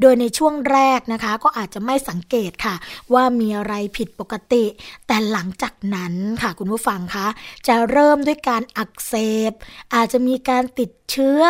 [0.00, 2.74] โดยในช่วงแรกนะคะก็อาจจะไม่สังเกตค่ะ
[3.12, 4.64] ว่ามีอะไรผิดปกติ
[5.06, 7.26] แต่หลังจากนั้นค่ะคุณผู้ฟังคะ
[7.68, 9.14] จะเริ่มด้วยการอักเส
[9.50, 9.52] บ
[9.94, 11.40] อาจจะมีการติด เชื้อ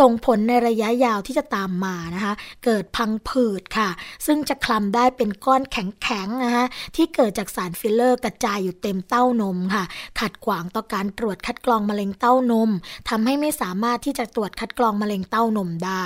[0.00, 2.32] ส่งผลในระยะยาวที่จะตามมานะคะ
[2.64, 3.88] เกิดพังผืดค่ะ
[4.26, 6.64] ซึ่งจะคลำได้เป็นก้อนแข็งๆนะคะ
[6.96, 9.84] ที่เกิดจากสารฟิลเลอร์กระจายอยู่เต็มเต้านมค่ะ
[10.20, 12.70] ขัดขวางต่อการตรวจคัดกรองมะเร็งเต้านม
[13.08, 16.04] ทำให้ไม่สามารถที่จะตรวจคัดกรองมะเร็งเต้านมได้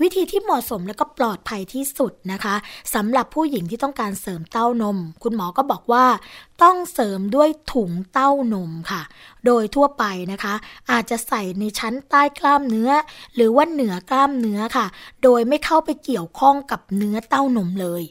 [0.00, 2.54] วิธีที่เหมาะสมและก็ปลอดภัยที่สุดนะคะ
[2.94, 6.04] สำหรับผู้หญิงที่ต้องการเสริมเต้านม คุณหมอก็บอกว่า
[6.62, 9.02] ต้องเสริมด้วยถุงเต้านมค่ะ
[9.46, 10.54] โดยทั่วไปนะคะ
[10.90, 12.90] อาจจะใส่ในชั้นใต้กล้ามเนื้อ
[13.34, 14.86] หรือว่าเหนือกล้ามเนื้อค่ะ
[15.22, 18.02] โดยไม่เข้าไปเกี่ยวข้องกับเนื้อเต้านมเลย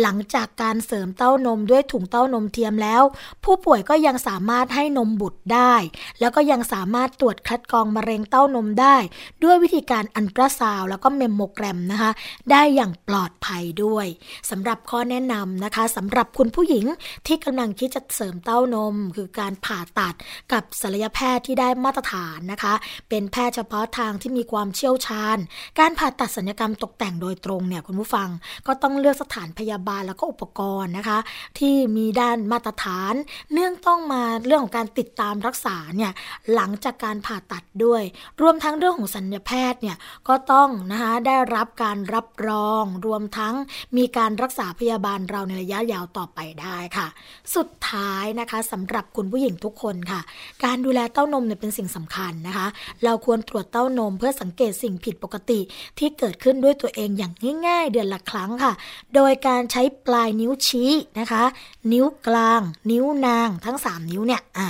[0.00, 3.02] หลังจากการเสริมเต้านมด้วยถุงเต้านมเทียมแล้ว
[3.44, 5.74] ผู้ป่วยก็ยังสามารถให้นมบุตรได้
[6.20, 8.96] แล้วก็ยังสามารถตรวจคัดกรองมะเร็งเต้านมได้
[9.44, 12.10] ด้วยวิธีการอันตราซาวแล้วก็เมมโมแกรมนะคะ
[12.50, 14.06] ได้อย่างปลอดภัยด้วย
[14.50, 16.84] สำหรับข้อแนะนำนะคะสำหรับคุณผู้หญิง
[17.26, 20.14] ที่กำลังคิดจะเสริมเต้านม คือการผ่าตัด
[20.52, 22.74] กับศัลยแพทย์ที่ได้มาตรฐานนะคะ
[23.08, 25.38] เป็นแพทย์เฉพาะทางที่มีความเชี่ยวชาญ
[25.78, 28.28] การผ่าตัดศัลยกรรมตกแต่งโดยตรงเนี่ยคุณผู้ฟัง
[28.66, 31.18] ก็ต้องเลือกสถานพยาบาลแล้วก็อุปกรณ์นะคะ
[31.58, 33.14] ที่มีด้านมาตรฐาน
[33.52, 36.12] เนื่องต้องมาเรื่องของการติดตามรักษาเนี่ย
[36.54, 38.02] หลังจากการผ่าตัดด้วย
[38.40, 39.96] รวมทั้งเรื่องของศัลยแพทย์เนี่ย
[40.28, 43.54] ก็ต้องนะคะได้รับการรับรอง รวมทั้ง
[43.96, 47.06] มีการรักษาพยาบาลเราในระยะยาวต่อไปได้ค่ะ
[47.54, 50.20] สุดท้ายนะคะสำหรับคุณผู้หญิงทุกคนค่ะ
[50.64, 52.66] การดูแลเต้านมเนี่ยเป็นสิ่งสำคัญนะคะ
[53.04, 55.60] เราควรตรวจเต้านมเพื่อสังเกตสิ่งผิดปกติ
[55.98, 57.32] ที่เกิดขึ้นด้วยตัวเองอย่าง
[57.66, 58.72] ง่ายๆ เดือนละครั้งค่ะ
[59.14, 61.44] โดยการใช้ปลายนิ้วชี้นะคะ
[61.92, 64.68] นิ้วกลาง นิ้วนางทั้ง 3 นิ้วเนี่ยอ่า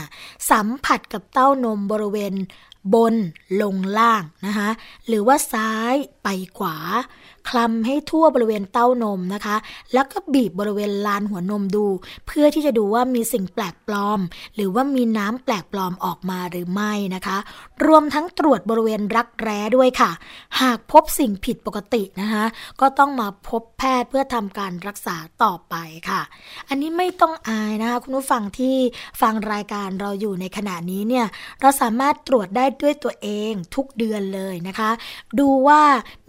[0.50, 2.34] สัมผัสกับเต้านมบริเวณ
[2.94, 3.14] บน
[3.62, 4.68] ลงล่างนะคะ
[5.06, 6.76] หรือว่าซ้ายไปขวา
[7.48, 9.56] คลำให้ทั่วบริเวณเต้านมนะคะ
[9.92, 11.86] แล้วก็บีบบริเวณลานหัวนมดู
[12.26, 14.20] เพื่อที่จะดูว่ามีสิ่งแปลกปลอม
[14.54, 17.36] หรือว่ามีน้ำแปลกปลอมออกมาหรือไม่นะคะ
[17.86, 20.10] รวมทั้งตรวจบริเวณรักแร้ด้วยค่ะ
[20.60, 22.44] หากพบสิ่งผิดปกตินะคะ
[22.80, 25.74] ก็ต้องมาพบแพทย์เพื่อทำการรักษาต่อไป
[26.10, 26.22] ค่ะ
[26.68, 28.76] อันนี้ไม่ต้องอายนะคะคุณผู้ฟังที่
[29.20, 31.26] ฟังรายการเราอยู่ในขณะนี้เนี่ย
[31.60, 34.90] เราสามารถตรวจได้ด้วยตัวเองทุกเดือนเลยนะคะ
[35.38, 35.82] ดูว่า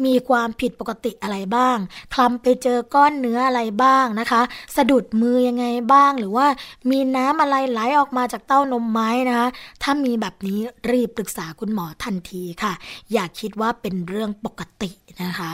[0.06, 1.78] มีความผิดปกติอะไรบ้าง
[2.14, 4.42] คลำไปเจอก้อนเนื้ออะไรบ้างนะคะ
[4.76, 6.48] สะดุดมือยังไงบ้าง หรือว่า
[6.90, 9.48] มีน้ำอะไรไหลออกมาจากเต้านมไหมนะคะ
[9.84, 10.60] ถ้ามีแบบนี้
[10.92, 12.74] รีบปรึกษาคุณหมอทันทีค่ะ
[13.12, 14.92] อย่าคิดว่าเป็นเรื่องปกติ
[15.24, 15.54] นะคะ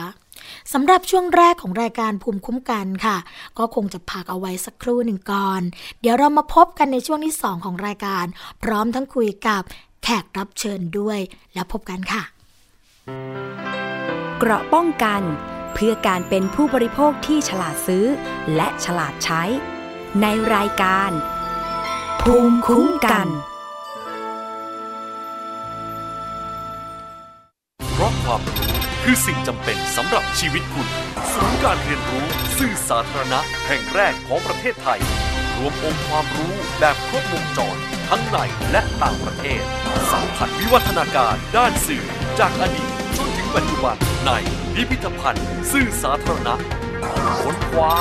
[0.72, 3.16] สำหรับช่วงแรกของรายการภูมิคุ้มกันค่ะ
[3.58, 5.60] ก็คงจะพักเอาไว้สักครู่หนึ่งก่อน
[6.00, 8.24] เดี๋ยวเรามาพบกันในช่วงที่2ของรายการ
[8.62, 9.62] พร้อมทั้งคุยกับ
[10.02, 11.18] แขกรับเชิญด้วย
[11.54, 12.22] แล้วพบกันค่ะ
[14.44, 15.22] เกราะป้องกัน
[15.74, 18.06] เพื่อการเป็นผู้บริโภคที่ฉลาดซื้อ
[18.56, 19.42] และฉลาดใช้
[20.22, 21.10] ในรายการ
[22.22, 23.28] ภูมิคุ้มกัน
[27.92, 30.88] เพราะความรู้คือสิ่งจำเป็นสำหรับชีวิตคุณ
[31.32, 32.24] ศูนย์การเรียนรู้
[32.58, 35.00] สื่อสาธารณะแห่งแรกของประเทศไทย
[35.56, 37.76] รวมองค์ความรู้แบบครบวงจร
[38.08, 38.38] ทั้งใน
[38.70, 39.62] และต่างประเทศ
[40.10, 42.04] สัมผัสวิวัฒนาการด้านสื่อ
[42.40, 42.91] จากอดีต
[43.56, 44.30] ปัจจุบันใน
[44.74, 46.54] พิพิธภัณฑ์สื่อสาธารณะ
[47.42, 47.92] ค้นคว้า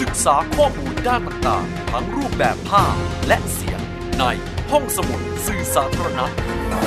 [0.00, 2.94] ศึกษาข้อมูลด้านต่างๆ ทั้งรูปแบบภาพ
[3.28, 3.80] และเสียง
[4.18, 4.24] ใน
[4.70, 6.26] ห้องสมุดสื่อสาธารณะ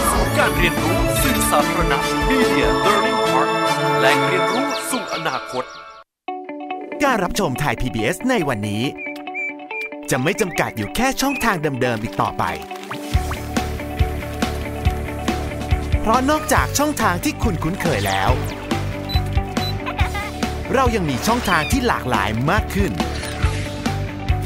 [0.10, 1.98] ศูนย์การเรียนรู้สื่อสาธารณะ
[2.30, 3.50] Media Learning Park
[4.00, 5.64] แหล่งเรียนรู้สู่อนาคต
[7.04, 8.84] การรับชมไทย PBS ในวันนี้
[10.12, 12.44] จะไม่จำกัดอยู่แค่ช่องทางเดิมๆอีกต่อไป
[16.04, 18.32] เพราะนอกจากช่องทางที่คุณคุ้นเคยแล้ว
[20.74, 22.92] เรายังมีช่องทางที่หลากหลายมากขึ้น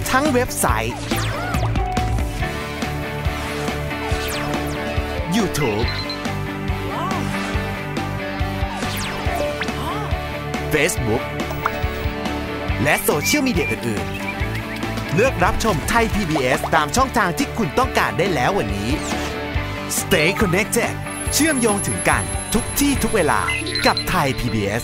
[0.09, 0.97] ทั้งเว็บไซต์
[5.35, 5.87] YouTube
[10.73, 11.23] Facebook
[12.83, 14.05] และโซเชียลมีเดียอื่น
[14.59, 18.89] ๆ เลือกรับชมไทย PBS ตามช่องทางที่คุณต้องการได้แล้ววันนี้
[19.99, 20.93] Stay connected
[21.37, 23.39] เชื่อมโยงถึงกันทุกที่ทุกเวลา
[23.85, 24.83] กับไทย PBS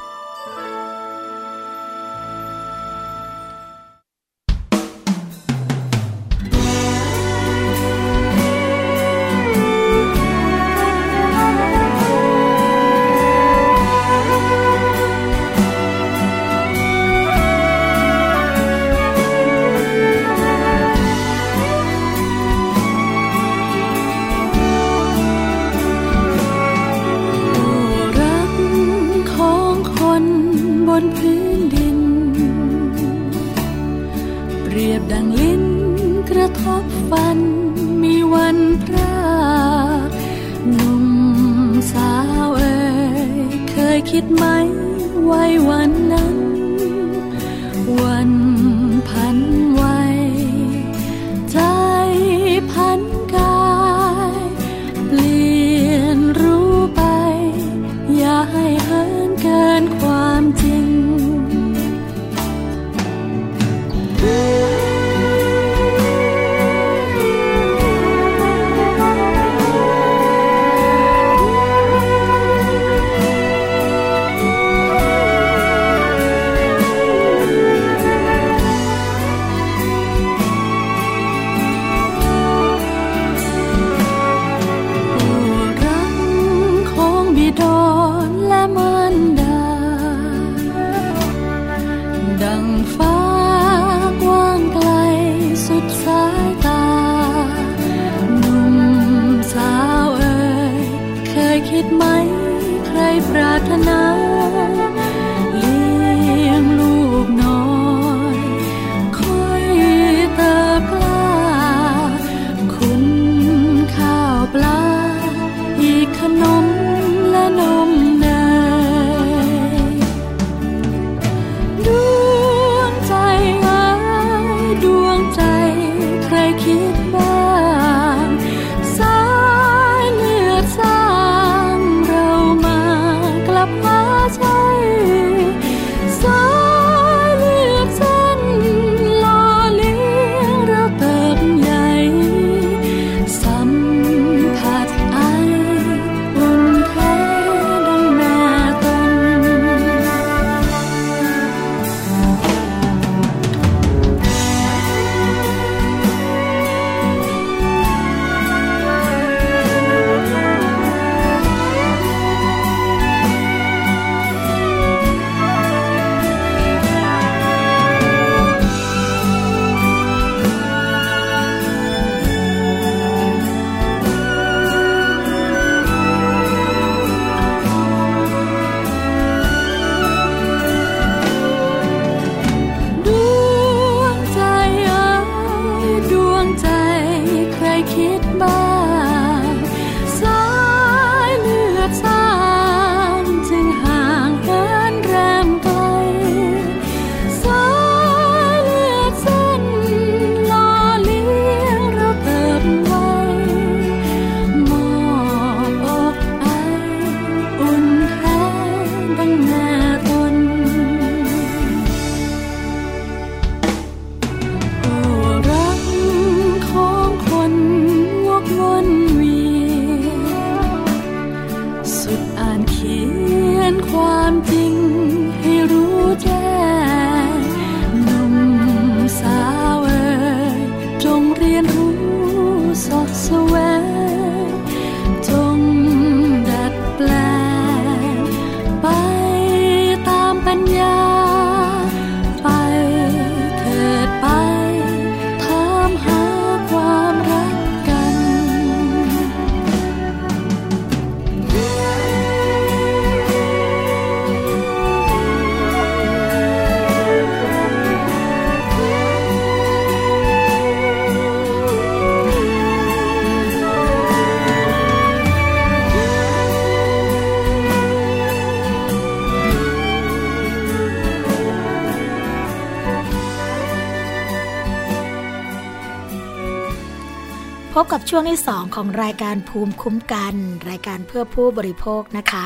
[278.13, 280.35] ช่วงที่ 2 ของรายการภูมิคุ้มกัน
[280.69, 282.45] รายการเพื่อผู้บริโภคนะคะ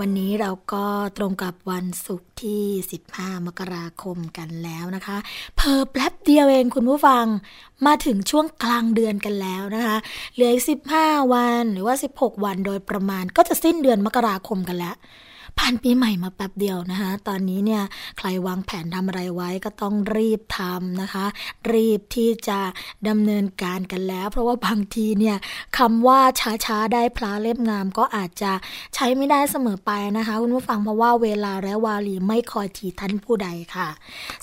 [0.00, 0.84] วันนี้เราก็
[1.18, 2.62] ตรงกับวันศุกร์ที่
[3.04, 5.16] 15 มกราคมกันแล้วนะคะ
[5.56, 7.24] เพอแป๊บเดียวเองคุณผู้ฟัง
[7.86, 9.96] มาถึงช่วงกลางเดือนกันแล้วนะคะ
[10.34, 10.64] เหลืออีก
[10.96, 14.96] 15 วันหรือว่า 16 วันโดยประมาณก็จะสิ้นเดือนมกราคมกันแล้ว
[15.58, 17.82] ผ่านปีใหม่มาแป๊บเดียวนะคะ ตอนนี้เนี่ย
[18.18, 21.24] ใครวางแผนทำอะไรไว้ก็ต้องรีบทำนะคะ
[21.72, 22.60] รีบที่จะ
[23.08, 25.36] ดำเนินการกันแล้ว เพราะว่าบางทีเนี่ย
[25.78, 26.20] คำว่า
[26.64, 28.52] ช้าๆได้พลาเล่มงามก็อาจจะ
[28.94, 33.88] ใช้ไม่ได้เสมอไปนะคะคุณผู้ฟังเพราะว่าเวลาและวาลีไม่คอยทีท่านผู้ใดค่ะ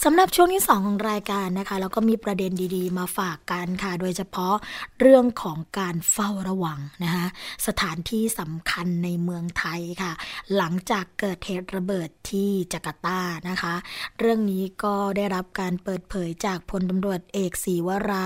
[0.03, 4.53] สำหรับช่วงที่ 2 ของรายการนะคะเราก็มีประเด็นดีๆ มาฝากกันค่ะ โดยเฉพาะ
[4.99, 7.25] เรื่องของการเฝ้าระวังนะคะ
[7.67, 10.11] สถานที่สำคัญในเมืองไทยค่ะ
[10.57, 13.73] หลังจากเกิดเหตุระเบิดที่จาการ์ตานะคะ
[14.19, 18.25] เรื่องนี้ก็ได้รับการเปิดเผยจากพลตำรวจเอกศรีวรา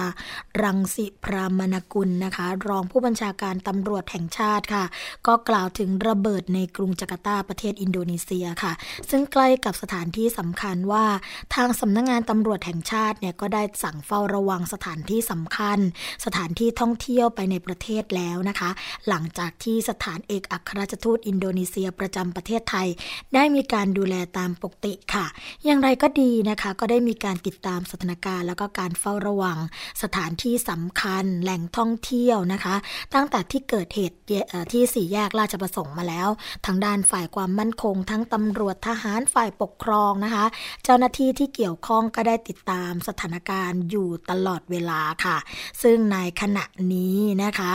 [0.63, 4.85] รังสิพรามนกุลนะคะ รองผู้บัญชาการตำรวจแห่งชาติค่ะ
[5.27, 8.73] ก็กล่าวถึงระเบิดในกรุงจาการ์ตาประเทศอินโดนีเซียค่ะ
[9.09, 11.05] ซึ่งใกล้กับสถานที่สำคัญว่า
[11.55, 15.79] ทางสำนักงงานตำรวจแห่งชาติเนี่ยก็ได้สั่งเฝ้าระวังสถานที่สำคัญ
[16.25, 18.69] สถานที่ท่องเที่ยวไปในประเทศแล้วนะคะ
[19.09, 22.88] หลังจากที่สถานเอกอัครราชทูตอินโดนีเซียประจำประเทศไทย
[23.36, 25.25] ได้มีการดูแลตามปกติค่ะ
[25.65, 29.58] อย่างไรก็ดีนะคะ ก็ได้มีการติดตามสถานการณ์แล้วก็การเฝ้าระวัง
[30.04, 32.75] สถานที่สำคัญแหล่งท่องเที่ยวนะคะ
[33.13, 34.17] ตั้งแต่ที่เกิดเหตุ
[34.71, 36.30] ที่สี่แยกราชประสงค์มาแล้ว
[36.65, 40.45] ทางด้านฝ่ายความมั่นคง ทั้งตำรวจทหารฝ่ายปกครองนะคะ
[40.84, 45.38] เจ้าหน้าที่ที่เกี่ยวข้องก็ได้ติดตามสถานการณ์อยู่ตลอดเวลาค่ะ
[45.84, 47.73] ซึ่งในขณะนี้นะคะ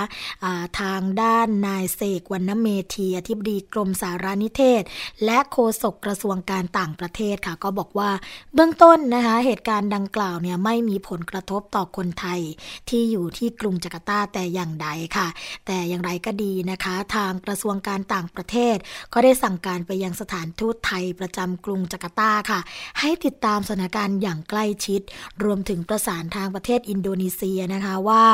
[0.80, 4.79] ทางด้านนายเสกวรรณเมธีอธิบดีกรมสารนิเทศ
[5.24, 8.10] และโฆษกกระทรวงการต่างประเทศค่ะ ก็บอกว่า
[8.54, 12.40] เบื้องต้นนะคะเหตุการณ์ดังกล่าวเนี่ยไม่มีผลกระทบต่อคนไทย
[12.88, 15.28] ที่อยู่ที่กรุงจาการ์ตาแต่อย่างใดค่ะ
[15.66, 18.76] แต่อย่างไรก็ดีนะคะ ทางกระทรวงการต่างประเทศ
[19.12, 22.60] ก็ได้สั่งการไปยังสถานทูตไทยประจำกรุงจาการ์ตาค่ะ
[23.00, 25.00] ให้ติดตามสถานการณ์อย่างใกล้ชิด
[25.44, 28.24] รวมถึงประสานทางประเทศอินโดนีเซียนะคะว่า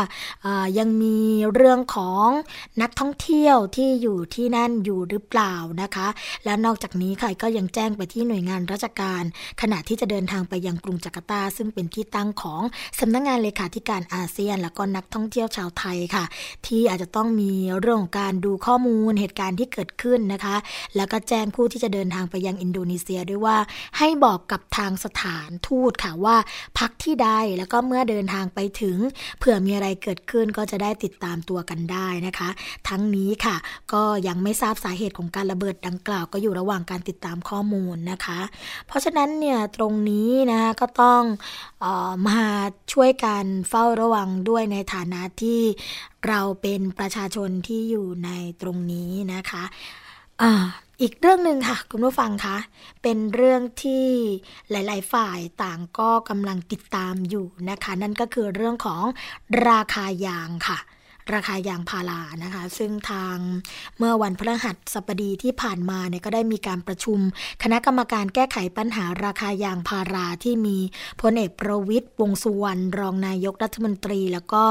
[0.78, 1.18] ยังมี
[1.54, 2.28] เรื่องของ
[2.82, 6.08] นักท่องเที่ยวที่อยู่ที่นั่นอยู่หรือเปล่านะคะ
[6.44, 9.22] และนอกจากนี้ค่ะก็ยังแจ้งไปที่หน่วยงานราชการ
[9.60, 12.62] ขณะที่จะเดินทางไปยังกรุงจาการ์ตา ซึ่งเป็นที่ตั้งของ
[13.00, 16.24] สำนักงงานเลขาธิการอาเซียน และก็นักท่องเที่ยวชาวไทยค่ะ
[16.66, 20.56] ที่อาจจะต้องมีเรื่องของการดูข้อมูลเหตุการณ์ที่เกิดขึ้นนะคะ
[20.96, 23.56] แล้วก็แจ้งผู้ที่จะเดินทางไปยังอินโดนีเซียด้วยว่า
[23.98, 26.36] ให้บอกกับทางสถานทูตค่ะว่า
[26.78, 27.28] พักที่ใด
[27.58, 28.96] แล้วก็เมื่อเดินทางไปถึง
[29.38, 32.48] เผื่อมีอะไรเกิดขึ้นก็จะได้ติดตามตัวกันได้นะคะ
[32.88, 33.56] ทั้งนี้ค่ะ
[33.92, 38.40] ก็ยังไม่ทราบสาเหตุของการระเบิดดังกล่าวก็อยู่ระหว่างการติดตามข้อมูลนะคะ
[38.86, 41.22] เพราะฉะนั้นเนี่ยตรงนี้นะก็ต้อง
[41.84, 42.40] ออมา
[42.92, 45.60] ช่วยกันเฝ้าระวังด้วยในฐานะที่
[46.26, 48.30] เราเป็นประชาชนที่อยู่ใน
[48.62, 49.64] ตรงนี้นะคะ
[50.42, 50.52] อ่า
[51.02, 52.56] อีกเรื่องหนึ่งค่ะคุณผู้ฟังคะ
[53.02, 54.06] เป็นเรื่องที่
[54.70, 59.02] หลาย ๆ ฝ่ายต่างก็กำลังติดตามอยู่นะคะ นั่นก็คือเรื่องของ
[59.68, 60.78] ราคายางค่ะ
[61.34, 63.36] ราคายางพารานะคะ ซึ่งทาง
[63.98, 67.18] เมื่อวันพฤหัสบดีที่ผ่านมาเนี่ยก็ได้มีการประชุม
[67.62, 70.76] คณะกรรมการแก้ไขปัญหาราคายางพาราที่มี
[71.20, 74.62] พลเอกประวิตยวงสุวรรณรองนายกรัฐมนตรี แล้วก็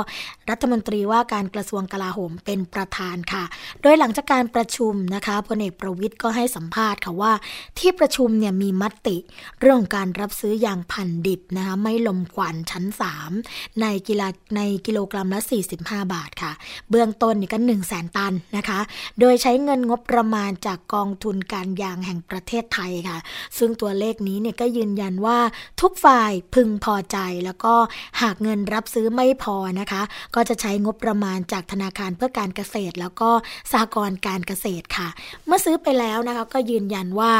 [0.49, 3.43] รัฐมนตรีว่าการกระทรวงกลาโหมเป็นประธานค่ะ
[3.82, 7.34] โดยหลังจากการประชุมนะคะพลเอกประวิตยก็ให้สัมภาษณ์ค่ะว่า
[7.80, 9.18] ที่ประชุมเนี่ยมีมติ
[9.60, 12.86] เรื่องการรับซื้อยางพันดิบนะคะไม่ลมควันชั้น
[13.34, 14.22] 3 ในกิโล
[14.56, 15.41] ในกิโลกรัมละ
[15.78, 16.45] 45 บาทค่ะ
[16.89, 18.80] เบื้องต้นนี่ก็1 0 0 0 0แสนตันนะคะ
[19.20, 23.18] โดยใช้เงินงบประมาณจากกองทุนการยางแห่งประเทศไทยค่ะ
[23.58, 25.39] ซึ่งตัวเลขนี้เนี่ยก็ยืนยันว่า
[25.82, 27.74] ทุกฝ่ายพึงพอใจแล้วก็
[28.22, 30.02] หากเงินรับซื้อไม่พอนะคะ
[30.36, 33.30] ก็จะใช้งบประมาณจากธนาคารเพื่อการเกษตร แล้วก็
[33.72, 35.08] สหกรณ์การเกษตรค่ะ
[35.46, 37.34] เมื่อซื้อไปแล้วนะคะก็ยืนยันว่า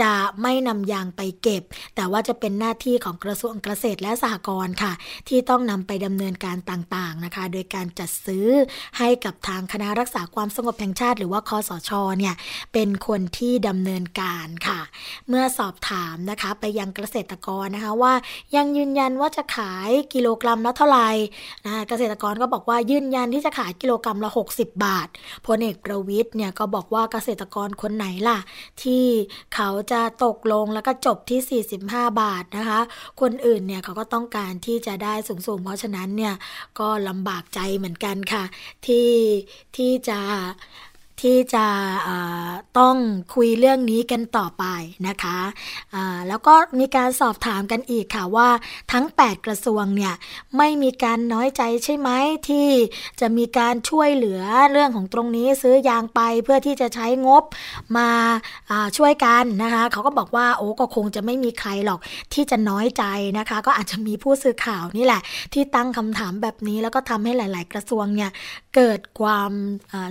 [0.00, 1.62] จะไม่นำยางไปเก็บ
[1.96, 4.92] แต่ว่าจะเป็นหน้าที่ของกระทรวงเกษตรและสหกรณ์ค่ะ
[5.28, 8.50] ที่ต้องนำไปดำเนินการต่างๆนะคะ โดยการจัดซื้ออ
[8.98, 12.34] ให้กับทางคณะรักษาความสงบแห่งชาติ หรือว่าคอสชเนี่ย
[12.72, 14.80] เป็นคนที่ดำเนินการค่ะ
[15.28, 18.14] เมื่อสอบถามนะคะไปยังเกษตรกรนะคะว่า
[18.56, 21.08] ยังยืนยันว่าจะขายกิโลกรัมละเท่าไหร่
[21.66, 25.08] นะเกษตรกรก็บอกว่ายืนยันที่จะขายกิโลกรัมละ 60 บาท
[25.46, 28.38] พลเอกประวิทย์เนี่ยก็บอกว่าเกษตรกรคนไหนล่ะ
[28.82, 29.04] ที่
[29.54, 32.80] เขาจะตกลงแล้วก็จบที่ 45 บาทนะคะ
[33.20, 36.34] คนอื่นเนี่ยเขาก็ต้องการที่จะได้สูงๆเพราะฉะนั้นเนี่ย
[36.78, 38.35] ก็ลำบากใจเหมือนกันค่ะ
[38.86, 39.10] ที่
[39.76, 40.20] ที่จะ
[41.22, 41.66] ที่จะ
[42.78, 42.96] ต้อง
[43.34, 44.64] คุยเรื่องนี้กันต่อไป
[45.08, 45.38] นะคะ
[46.28, 48.48] แล้วก็มีการสอบถามกันอีกค่ะว่า
[48.92, 50.14] ทั้ง 8 กระทรวงเนี่ย
[50.56, 52.10] ไม่มีการน้อยใจใช่ไหม
[52.48, 52.68] ที่
[53.20, 54.42] จะมีการช่วยเหลือ
[54.72, 57.42] เรื่องของตรงนี้ซื้อยางไปเพื่อที่จะใช้งบ
[57.96, 58.08] มา
[58.96, 62.00] ช่วยกันนะคะเขาก็บอกว่าโอ้ก็คงจะไม่มีใครหรอก
[62.34, 63.04] ที่จะน้อยใจ
[63.38, 65.20] นะคะ ก็อาจจะมีผู้สื่อข่าวนี่แหละ
[65.52, 68.30] ที่ตั้งคำถามแบบนี้แล้วก็ทำให้หลาย ๆ กระทรวงเนี่ย
[68.76, 69.52] เกิดความ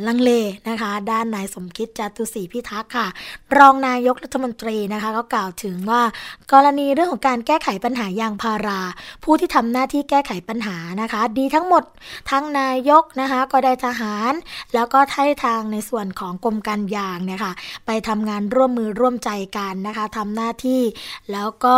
[0.07, 0.31] ลังเล
[0.69, 3.07] นะคะด้านนายสมคิดจตุศรีพิทักษ์ค่ะ
[3.57, 6.01] รองนายกรัฐมนตรีนะคะ ก็กล่าวถึงว่า
[6.53, 8.81] กรณีเรื่องของการแก้ไขปัญหายางพารา
[9.23, 11.83] ผู้ที่ทำหน้าที่แก้ไขปัญหานะคะ ดีทั้งหมด
[12.31, 14.33] ทั้งนายกนะคะก็ได้ทหาร
[14.73, 17.53] แล้วก็ให้ทางในส่วนของกรมการยางเนี่ยค่ะ
[17.85, 20.81] ไปทำงานร่วมมือร่วมใจกันนะคะทำหน้าที่
[21.31, 21.77] แล้วก็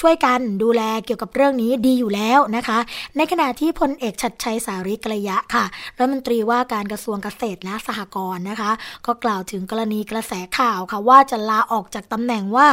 [0.00, 2.78] ช่วยกันดูแลเกี่ยวกับเรื่องนี้ดีอยู่แล้วนะคะ
[3.16, 5.64] ในขณะที่พลเอกชัดชัยสาริกระยะค่ะ
[5.96, 8.70] รัฐมนตรีว่าการกระทรวงเกษตรและสหกรณ์นะคะ
[9.06, 12.68] ก็กล่าวถึงกรณีกระแสข่าวค่ะว่าจะลาออกจากตำแหน่งว่า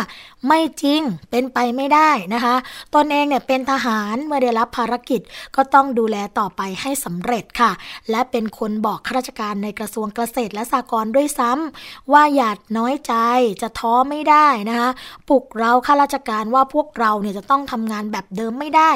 [0.48, 2.56] ไม่จริงเป็นไปไม่ได้นะคะ
[2.96, 5.22] ตนเองเนี่ยเป็นทหารเมื่อได้รับภารกิจ
[5.56, 7.72] ก็ต้องดูแลต่อไปให้สำเร็จค่ะ
[8.10, 13.14] และเป็นคนบอกข้าราชการในกระทรวงเกษตรและสหกรณ์ด้วยซ้ำว่าอย่าน้อยใจ
[13.62, 14.90] จะท้อไม่ได้นะคะ
[15.30, 18.92] ปลุกเราข้าราชการว่าพวกเราเนี่ยจะต้องทำงานแบบเดิมไม่ได้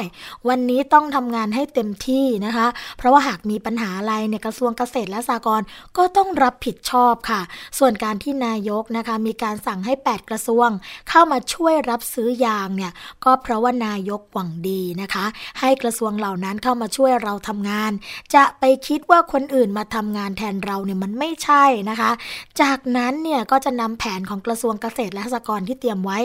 [0.48, 2.66] วันนี้ต้องทำงานให้เต็มที่นะคะ
[2.98, 5.66] เพราะว่าหากมีปัญหาอะไรในกระทรวงเกษตรและสหกรณ์
[5.96, 7.40] ก็ต้องรับผิดชอบค่ะ
[7.78, 10.68] ส่วนการที่นายกนะคะมีการสั่งให้ 8 กระทรวง
[11.08, 12.92] เข้ามาช่วยรับซื้อยางเนี่ย
[13.24, 15.24] ก็เพราะว่านายกหวังดีนะคะ
[15.60, 17.92] ให้กระทรวงเหล่านั้นเข้ามาช่วยเราทำงาน
[18.34, 22.10] จะไปคิดว่าคนอื่นมาทำงานแทนเราเนี่ยมันไม่ใช่นะคะ
[22.62, 26.18] จากนั้นเนี่ยก็จะนำแผนของกระทรวงเกษตรและสหกรณ์ที่เตรียมไว้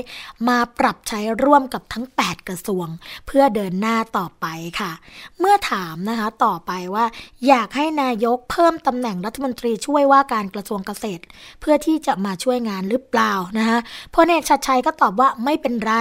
[0.47, 2.87] มาปรับใช้รร่วมกับทั้ง 8 กระทรวง
[3.27, 4.45] เพื่อเดินหน้าต่อไป
[4.79, 4.91] ค่ะ
[5.39, 7.05] เมื่อถามนะคะต่อไปว่า
[7.47, 11.23] อยากให้นายกเพิ่มตำแหน่งรัฐมนตรีช่วยว่าการกระทรวงเกษตร
[11.61, 13.79] เพื่อที่จะมาช่วยงานหรือเปล่านะคะ
[14.15, 15.93] พลเอกชัดชัยก็ตอบว่าไม่เป็นไร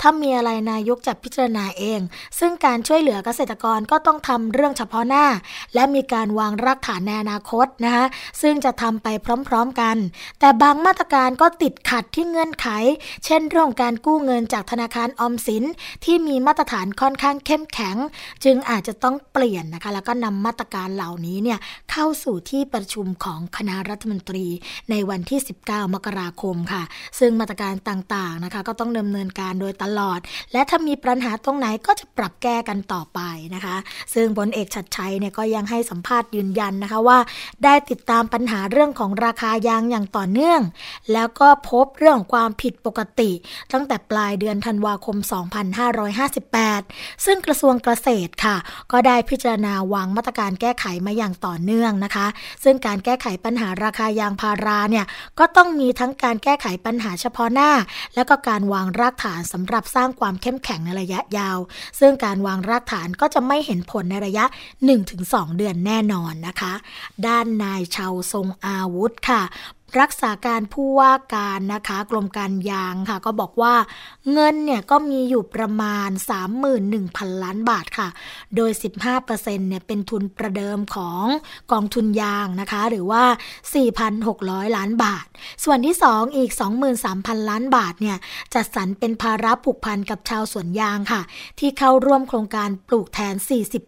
[0.00, 2.00] ถ้ามีอะไรนายกจะพิจารณาเอง
[2.38, 5.26] ซึ่งการช่วยเหลือเกษตรกรก็ต้องทำเรื่องเฉพาะหน้า
[5.74, 8.04] และมีการวางรากฐานในอนาคตนะคะ
[8.42, 9.08] ซึ่งจะทำไป
[9.48, 9.96] พร้อมๆกัน
[10.40, 12.66] แต่บางมาตรการก็ติดขัดที่เงื่อนไข
[13.24, 15.64] เช่นเรื่องการกู้เงินจากธนาคารออมสิน
[16.04, 17.96] ที่มีมาตรฐานค่อนข้างเข้มแข็ง
[18.44, 21.58] จึงอาจจะต้องเปลี่ยนนะคะ แล้วก็นำมาตรการเหล่านี้เนี่ย
[21.90, 24.46] เข้าสู่ที่ประชุมของคณะรัฐมนตรี
[24.90, 26.82] ในวันที่ 19 มกราคมค่ะ
[27.18, 30.18] ซึ่งมาตรการต่างๆนะคะ ก็ต้องดำเนินการโดยตลอด
[30.52, 33.20] และถ้ามีปัญหาตรงไหนก็จะปรับแก้กันต่อไป
[33.54, 33.76] นะคะ
[34.14, 37.18] ซึ่งพลเอกชัดชัยเนี่ยก็ยังให้สัมภาษณ์ยืนยันนะคะว่า
[37.64, 40.60] ได้ติดตามปัญหาเรื่องของราคายางอย่างต่อเนื่อง
[41.12, 43.30] แล้วก็พบเรื่องความผิดปกติ
[43.72, 45.16] ตั้งแต่ปลายเดือนธันวาคม
[46.00, 48.56] 2558 ซึ่งกระทรวงเกษตรค่ะ
[48.92, 52.26] ก็ได้พิจารณาวางมาตรการแก้ไขมาอย่างต่อเนื่องนะคะ
[52.64, 55.06] ซึ่งการแก้ไขปัญหาราคายางพาราเนี่ย
[55.38, 57.70] ก็ต้องมีทั้งการแก้ไขปัญหาเฉพาะหน้า
[58.14, 61.58] และก็การวางรากฐานสำหรับสร้างความเข้มแข็งในระยะยาว
[62.00, 64.44] ซึ่งการวางรากฐานก็จะไม่เห็นผลในระยะ
[65.00, 66.72] 1-2 เดือนแน่นอนนะคะ
[67.26, 69.42] ด้านนายชาวทรงอาวุธค่ะ
[70.00, 73.74] รักษาการผู้ว่าการนะคะ กรมการยางค่ะ ก็บอกว่า
[74.32, 76.10] เงินเนี่ยก็มีอยู่ประมาณ
[76.76, 78.08] 31,000 ล้านบาทค่ะ
[78.56, 78.70] โดย
[79.20, 81.24] 15%เนี่ยเป็นทุนประเดิมของ
[81.72, 83.24] กองทุนยางนะคะ หรือว่า
[84.00, 85.26] 4,600 ล้านบาท
[85.64, 86.50] ส่วนที่ 2 อีก
[87.00, 88.16] 23,000 ล้านบาทเนี่ย
[88.54, 91.20] จัดสรรเป็นภาระผูกพันกับชาวสวนยางค่ะ
[91.58, 93.34] ที่เข้าร่วมโครงการปลูกแทน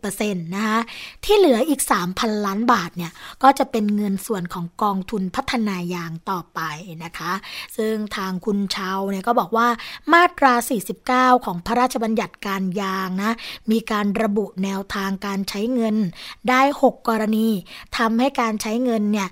[0.01, 0.79] 40%นะคะ
[1.25, 1.81] ที่เหลืออีก
[2.15, 6.61] 3,000 ล้านบาทเนี่ยก็จะเป็นเงินส่วนของกองทุนพัฒนายอย่างต่อไป
[7.05, 7.33] นะคะ
[7.77, 9.69] ซึ่งทางคุณชาวเนี่ยก็บอกว่า
[10.13, 10.55] มาตรา
[10.99, 13.33] 49 ของพระราชบัญญัติการยางนะ
[13.71, 15.97] มีการระบุแนวทางการใช้เงิน
[16.51, 17.49] ได้ 6 กรณี
[17.97, 19.29] ทำให้การใช้เงินเนี่ย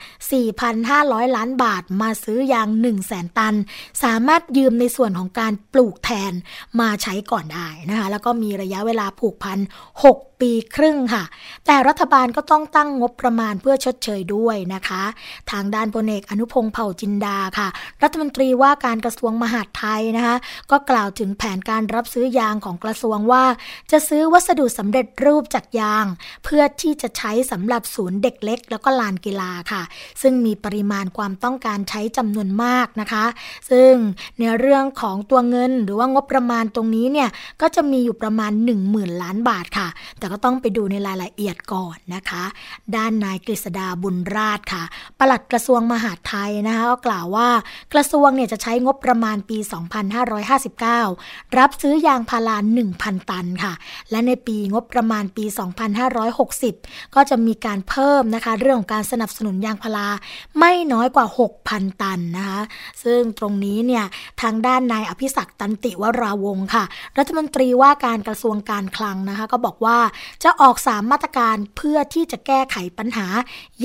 [0.67, 3.55] 4,500 ล้านบาทมาซื้อยาง 1 0 0 0 0แสนตัน
[4.03, 6.33] สามารถยืมในส่วนของการปลูกแทน
[6.81, 9.59] มาใช้ก่อนได้นะคะ แล้วก็มีระยะเวลาผูกพัน
[10.05, 11.24] 6 ปีครึ่งค่ะ
[11.66, 15.03] แต่รัฐบาลก็ต้องตั้งงบประมาณเพื่อชดเชยด้วยนะคะ
[15.51, 17.68] ทางด้านพลเอกอนุพงศ์เผ่าจินดาค่ะ
[18.03, 20.36] รัฐมนตรีว่าการกระทรวงมหาดไทยนะคะ
[20.70, 23.45] ก็กล่าวถึงแผนการรับซื้อยางของกระทรวงว่า
[23.91, 26.07] จะซื้อวัสดุสำเร็จรูปจากยาง
[26.45, 29.82] เพื่อที่จะใช้สำหรับศูนย์เด็กเล็ก แล้วก็ลานกีฬาค่ะ
[30.22, 33.24] ซึ่งมีปริมาณความต้องการใช้จำนวนมากนะคะ
[33.70, 33.93] ซึ่ง
[34.39, 37.28] ในเรื่องของตัวเงินหรือว่างบประมาณตรงนี้เนี่ย
[37.61, 42.45] ก็จะมีอยู่ประมาณ 1 0,000 ล้านบาทค่ะ แต่ก็ต้องไปดูในรายละเอียดก่อนนะคะ
[42.97, 44.85] ด้านนายกฤษดาบุญราชค่ะ
[45.18, 47.49] ปลัดกระทรวงมหาดไทยนะคะก็กล่าวว่า
[47.93, 49.59] กระทรวงเนี่ยจะใช้งบประมาณปี
[50.39, 52.57] 2559 รับซื้อยางพารา
[52.93, 53.72] 1,000 ตันค่ะ
[54.11, 55.45] และในปีงบประมาณปี
[56.31, 60.09] 2560 ก็จะมีการเพิ่มนะคะเรื่องของการสนับสนุนยางพารา
[60.59, 61.26] ไม่น้อยกว่า
[61.64, 62.61] 6,000 ตันนะคะ
[63.05, 64.05] ซึ่งตรงนี้เนี่ย
[64.43, 66.85] ทางด้านนายอภิศักดิ์ตันติวราวงค่ะ
[67.18, 69.99] รัฐมนตรีว่าการกระทรวงการคลังนะคะ ก็บอกว่า
[70.45, 73.27] จะออกสามมาตรการเพื่อที่จะแก้ไขปัญหา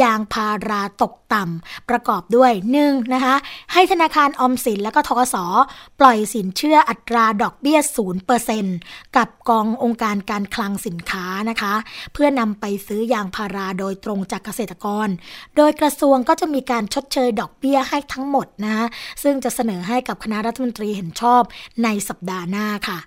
[0.02, 2.78] ยางพาราตกต่ำประกอบด้วย 1น
[3.14, 3.36] นะคะ
[3.74, 5.36] ให้ธนาคารอมสินและก็ทกส
[6.00, 7.80] ปล่อยสินเชื่ออัตราดอกเบี้ย
[8.48, 11.74] 0%กับกององค์การการคลังสินค้านะคะ
[12.14, 15.08] เพื่อนำไปซื้อยางพาราโดยตรงจากเกษตรกร
[15.58, 18.86] โดยกระทรวงก็จะมีการชดเชยดอกเบี้ยให้ทั้งหมดนะะ
[19.24, 21.42] ซึ่งจะเสนอให้กับคณะรัฐมนตรีเห็นชอบ
[21.84, 23.00] ในสัปดาห์หน้าค่ะ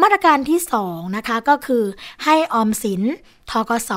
[0.00, 1.84] มาตรการที่2นะคะก็คือ
[2.24, 3.02] ให้ออมสิน
[3.50, 3.92] ทกส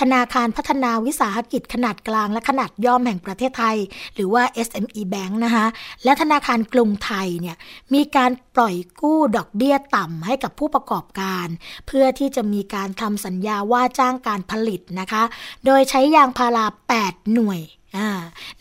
[0.00, 3.76] ธนาคารพัฒนาวิสาหกิจขนาดกลางและขนาดย่อมแห่งประเทศไทย
[4.14, 5.66] หรือว่า SME Bank นะคะ
[6.04, 7.56] และธนาคารกรุงไทยเนี่ย
[7.94, 11.46] มีการปล่อยกู้ดอกเบี้ยต่ำให้กับผู้ประกอบการ
[11.86, 15.22] เพื่อที่จะมีการทำสัญญาว่าจ้างการผลิตนะคะ
[15.66, 16.66] โดยใช้ยางพารา
[17.00, 17.60] 8 หน่วย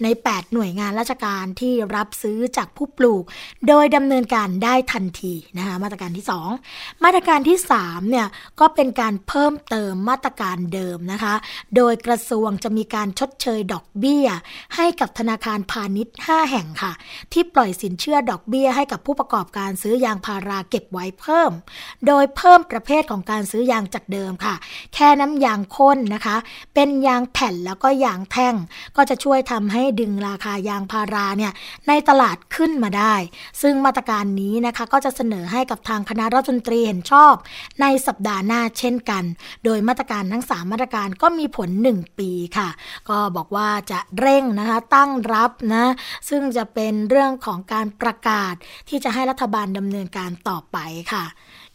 [0.03, 3.23] ใน 8 หน่วยงานราชการที่รับซื้อจากผู้ปลูก
[3.67, 6.25] โดยดำเนินการได้ทันทีนะคะมาตรการที่
[6.63, 8.27] 2 มาตรการที่3เนี่ย
[8.59, 11.33] ก็เป็นการเพิ่มเติมมาตรการเดิมนะคะ
[11.75, 14.27] โดยกระทรวงจะมีการชดเชยดอกเบี้ย
[14.75, 16.93] ให้กับธนาคารพาณิชย์ 5 แห่งค่ะ
[17.33, 21.51] ที่ปล่อยสินเชื่อดอกเบี้ยให้กับผู้ประกอบการซื้อยางพาราเก็บไว้เพิ่ม
[22.07, 24.55] โดยเพิ่มประเภทของการซื้อยางจากเดิมค่ะ
[24.93, 26.35] แค่น้ำยางข้นนะคะ
[26.73, 28.55] เป็นยางแผ่นแล้วก็ยางแท่ง
[28.97, 31.51] ก็จะช่วยทำให้ดึงราคายางพาราเนี่ย
[31.87, 33.15] ในตลาดขึ้นมาได้
[33.61, 37.33] ซึ่งมาตรการนี้นะคะก็จะเสนอให้กับทางคณะรัฐมนตรีเห็นชอบ
[37.81, 39.23] ในสัปดาห์หน้าเช่นกัน
[39.65, 42.69] โดยมาตรการทั้ง 3 มาตรการก็มีผล 1 ปีค่ะ
[43.09, 45.85] ก็บอกว่าจะเร่งนะคะตั้งรับนะ
[46.29, 48.53] ซึ่งจะเป็นเรื่องของการประกาศ
[48.89, 50.77] ที่จะให้รัฐบาลดำเนินการต่อไป
[51.11, 51.25] ค่ะ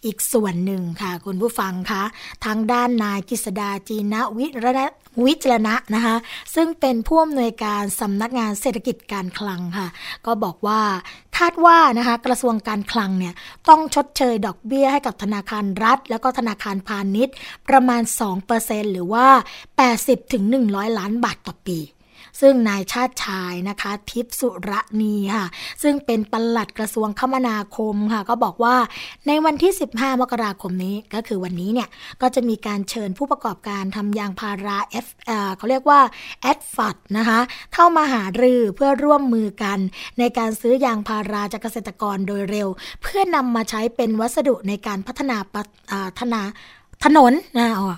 [0.04, 2.02] อีกส่วนหนึ่งค่ะ คุณผู้ฟังคะ
[2.44, 4.86] ทางด้านนายกิษดาจีนวิระ
[5.24, 6.16] วิจรณะนะคะ
[6.54, 9.88] ซึ่งเป็นผู้อำนวยการสำนักงานเศรษฐกิจการคลังค่ะ
[10.26, 10.80] ก็บอกว่า
[11.38, 13.34] คาดว่านะคะกระทรวงการคลังเนี่ย
[13.68, 17.34] ต้องชดเชยดอกเบี้ยให้กับธนาคารรัฐ แล้วก็ธนาคารพาณิชย์
[17.68, 18.02] ประมาณ
[18.46, 19.26] 2%หรือว่า
[20.32, 21.78] 80-100 ล้านบาทต่อปี
[22.40, 24.70] ซึ่งนายชาติชายนะคะ ทิพสุร
[25.02, 25.46] ณีค่ะ
[25.82, 28.76] ซึ่งเป็นปลัดกระทรวงคมนาคมค่ะ ก็บอกว่า
[29.26, 31.88] ในวันที่ 15 มกราคมนี้ก็คือวันนี้เนี่ย
[32.22, 35.06] ก็จะมีการเชิญผู้ประกอบการทำยางพาราเอฟ
[35.56, 36.00] เขาเรียกว่า
[36.42, 37.40] แอดฟัดนะคะ
[37.74, 39.78] เข้ามาหารือเพื่อร่วมมือกัน
[40.18, 42.68] ในการซื้อยางพาราจากเกษตรกรโดยเร็ว
[43.02, 45.62] เพื่อนำมาใช้เป็นวัสดุในการพัฒนาพั
[46.20, 46.40] ฒนา
[47.04, 47.88] ถนนนะอ๋อ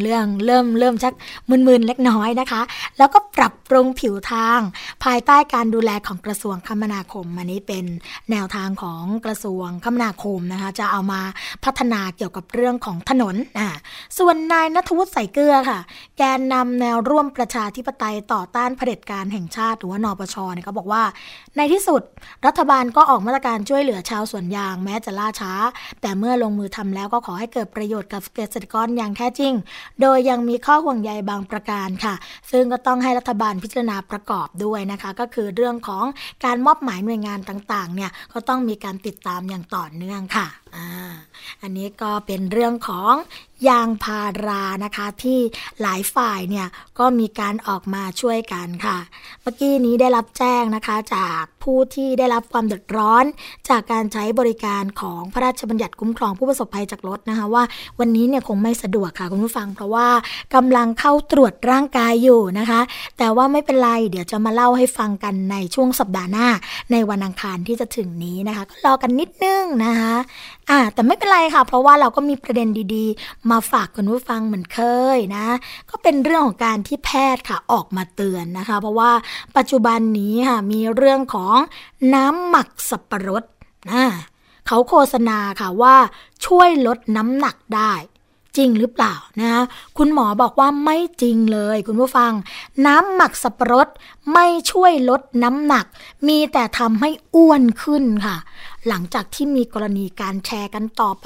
[0.00, 1.14] เรื่องเริ่มเริ่มชัก
[1.50, 2.62] มึนๆเล็กน้อยนะคะ
[2.98, 4.60] แล้วก็ปรับปรุงผิวทาง
[5.04, 7.84] ภายใต้การดูแลของกระทรวงคมนาคม อันนี้เป็น
[8.30, 11.20] แนวทางของกระทรวงคมนาคมนะคะ จะเอามา
[11.64, 13.68] พัฒนาเกี่ยวกับเรื่องของถนนอ่า
[14.18, 15.80] ส่วนนายนัทวุฒิใส่เกลือค่ะ
[16.18, 21.02] แกนนำแนวร่วมประชาธิปไตยต่อต้านเผด็จการแห่งชาติหรือว่านปชเนี่ยเขาบอกว่า
[21.56, 22.02] ในที่สุด
[22.46, 25.52] รัฐบาลก็ออกมาตรการช่วยเหลือชาวสวนยางแม้จะล่าช้า
[26.00, 29.52] แต่เมื่อลงมือทำแล้วก็ขอให้เกิดประโยชน์กับเกษตรกรอย่างแท้จริง
[30.00, 32.14] โดยยังมีข้อห่วงใยบางประการค่ะ
[32.50, 36.04] ซึ่งก็ต้องให้รัฐบาลพิจารณาประกอบด้วยนะคะ ก็คือเรื่องของ
[36.44, 40.46] การมอบหมายหน่วยงานต่างๆเนี่ยก็ต้องมีการติดตามอย่างต่อเนื่องค่ะ
[41.62, 43.14] อันนี้ก็เป็นเรื่องของ
[43.68, 45.38] ยางพารานะคะ ที่
[45.82, 46.66] หลายฝ่ายเนี่ย
[46.98, 48.98] ก็มีการออกมาช่วยกันค่ะ
[49.42, 53.24] เมื่อกี้นี้ได้รับแจ้งนะคะจากผู้ที่ได้รับความเดือดร้อน
[53.68, 57.62] จากการใช้บริการของพระราชบัญญัติคุ้มครองผู้ประสบภัยจากรถนะคะ ว่า
[58.00, 60.08] วันนี้เนี่ยคงไม่สะดวกค่ะคุณผู้ฟัง เพราะว่า
[60.54, 62.80] กำลังเข้าตรวจร่างกายอยู่นะคะ
[63.18, 66.48] แต่ว่าไม่เป็นไรเดี๋ยวจะมาเล่าให้ฟังกันในช่วงสัปดาห์หน้า
[66.92, 70.14] ในวันอังคารที่จะถึงนี้นะคะก็รอกันนิดนึงนะคะ
[70.70, 74.80] อ่าแต่ไม่เป็นไรค่ะ เพราะว่าเราก็มีประเด็นดีๆ มาฝากคุณผู้ฟังเหมือนเค
[75.16, 75.46] ยนะ
[75.90, 79.10] ก็เป็นเรื่องของการที่แพทย์ค่ะออกมาเตือนนะคะ เพราะว่า
[79.56, 81.56] ปัจจุบันนี้ค่ะมีเรื่องของ
[82.14, 83.44] น้ำหมักสับปะรด
[83.90, 84.04] นะ
[84.66, 85.96] เขาโฆษณาค่ะว่า
[86.46, 87.92] ช่วยลดน้ำหนักได้
[88.56, 89.62] จริงหรือเปล่านะคะ
[89.98, 92.32] คุณหมอบอกว่าไม่จริงเลย คุณผู้ฟัง
[92.86, 93.88] น้ำหมักสับปะรด
[94.34, 95.86] ไม่ช่วยลดน้ำหนัก
[96.28, 98.36] มีแต่ทำให้อ้วนขึ้นค่ะ
[98.88, 101.24] หลังจากที่มีกรณีการแชร์กันต่อไป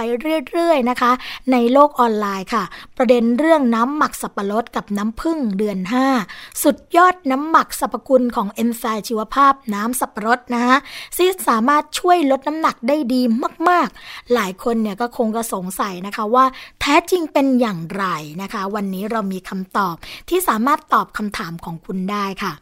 [0.48, 1.12] เรื่อยๆนะคะ
[1.52, 2.64] ในโลกออนไลน์ค่ะ
[2.96, 5.78] ประเด็นเรื่องน้ำหมักสับปะรดกับน้ำผึ้งเดือน
[6.20, 10.76] 5 สุดยอดน้ำหมักสรรพคุณของเอนไซม์ชีวภาพน้ำสับปะรดนะคะ
[11.16, 13.22] ที่สามารถช่วยลดน้ำหนักได้ดี
[13.68, 16.44] มากๆ หลายคนเนี่ยก็คงจะสงสัยนะคะว่า
[16.80, 18.04] แท้จริงเป็นอย่างไร
[18.42, 19.94] นะคะ วันนี้เรามีคำตอบ
[20.28, 22.54] ที่สามารถตอบคำถามของคุณได้ค่ะ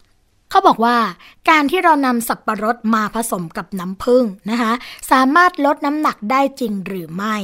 [0.53, 0.98] เขาบอกว่า
[1.50, 4.72] การที่เรานำสับปะรดมาผสมกับน้ำผึ้งนะคะ
[5.11, 7.36] สามารถลดน้ำหนักได้จริงหรือไม่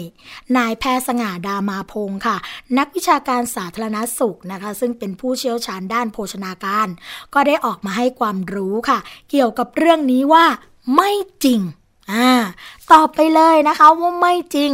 [0.57, 2.37] นายแพทย์สง่าดามาพงค์ค่ะ
[2.79, 6.89] นักวิชาการสาธารณสุขนะคะ ซึ่งเป็นผู้เชี่ยวชาญด้านโภชนาการ
[7.35, 8.99] ก็ได้ออกมาให้ความรู้ค่ะ
[9.31, 10.45] เกี่ยวกับเรื่องนี้ว่า
[10.95, 11.11] ไม่
[11.45, 11.61] จริง
[12.13, 12.31] อ่า
[12.93, 14.73] ตอบไปเลยนะคะว่าไม่จริง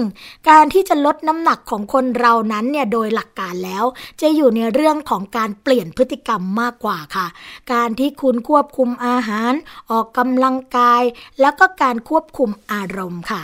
[0.50, 3.84] การที่จะลดน้ำหนักของคนเรานั้นเนี่ยโดยหลักการแล้ว
[4.20, 7.26] จะอยู่ในเรื่องของการเปลี่ยนพฤติกรรมมากกว่าค่ะ
[7.72, 9.52] การที่คุณควบคุมอาหาร
[9.90, 11.02] ออกกำลังกาย
[11.40, 13.42] แล้วก็การควบคุมอารมณ์ค่ะ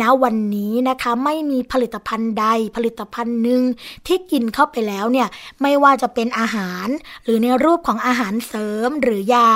[0.00, 3.62] ณวันนี้นะคะไม่มีผลิตภัณฑ์ใดผลิตภัณฑ์หนึ่ง
[4.06, 5.28] ที่กินเข้าไปแล้วเนี่ย
[5.62, 6.86] ไม่ว่าจะเป็นอาหาร
[7.24, 9.48] หรือในรูปของอาหารเสริมหรือยา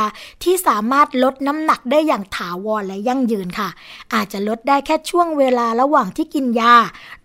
[0.42, 3.68] ที่สามารถลดน้ำหนักได้อย่างถาวรและยั่งยืนค่ะ
[4.14, 6.76] อาจจะลดได้แค่ช่วงเวลาระหว่างที่กินยา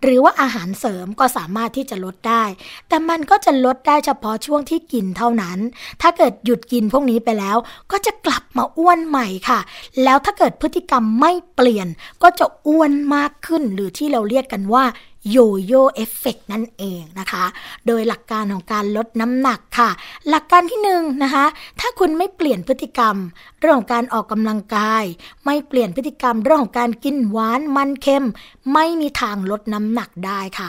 [0.02, 2.44] หรือว่าอาหารเสริมก็สามารถที่จะลดได้
[2.88, 5.58] แต่มันก็จะลดได้เฉพาะช่วงที่กินเท่านั้น
[6.02, 7.56] ถ้าเกิดหยุดกินพวกนี้ไปแล้ว
[7.90, 9.60] ก็จะกลับมาอ้วนใหม่ค่ะ
[10.04, 11.88] แล้วถ้าเกิดพฤติกรรมไม่เปลี่ยน
[12.22, 14.84] ก็จะอ้วนมากขึ้นหรือที่เราเรียกกันว่า
[15.30, 17.44] โยโย่เอฟเฟกนั่นเองนะคะ
[17.86, 19.90] โดยหลักการของการลดน้ำหนักค่ะ
[20.28, 21.44] หลักการที่หนึ่งนะคะ
[21.80, 23.16] ถ้าคุณไม่เปลี่ยนพฤติกรรม
[23.60, 25.04] เรื่องของการออกกำลังกาย
[25.44, 28.26] ไม่เปลี่ยนพฤติกรรมเรื่องของการกินหวานมันเค็ม
[28.72, 30.68] ไม่มีทางลดน้ำหนักได้ค่ะ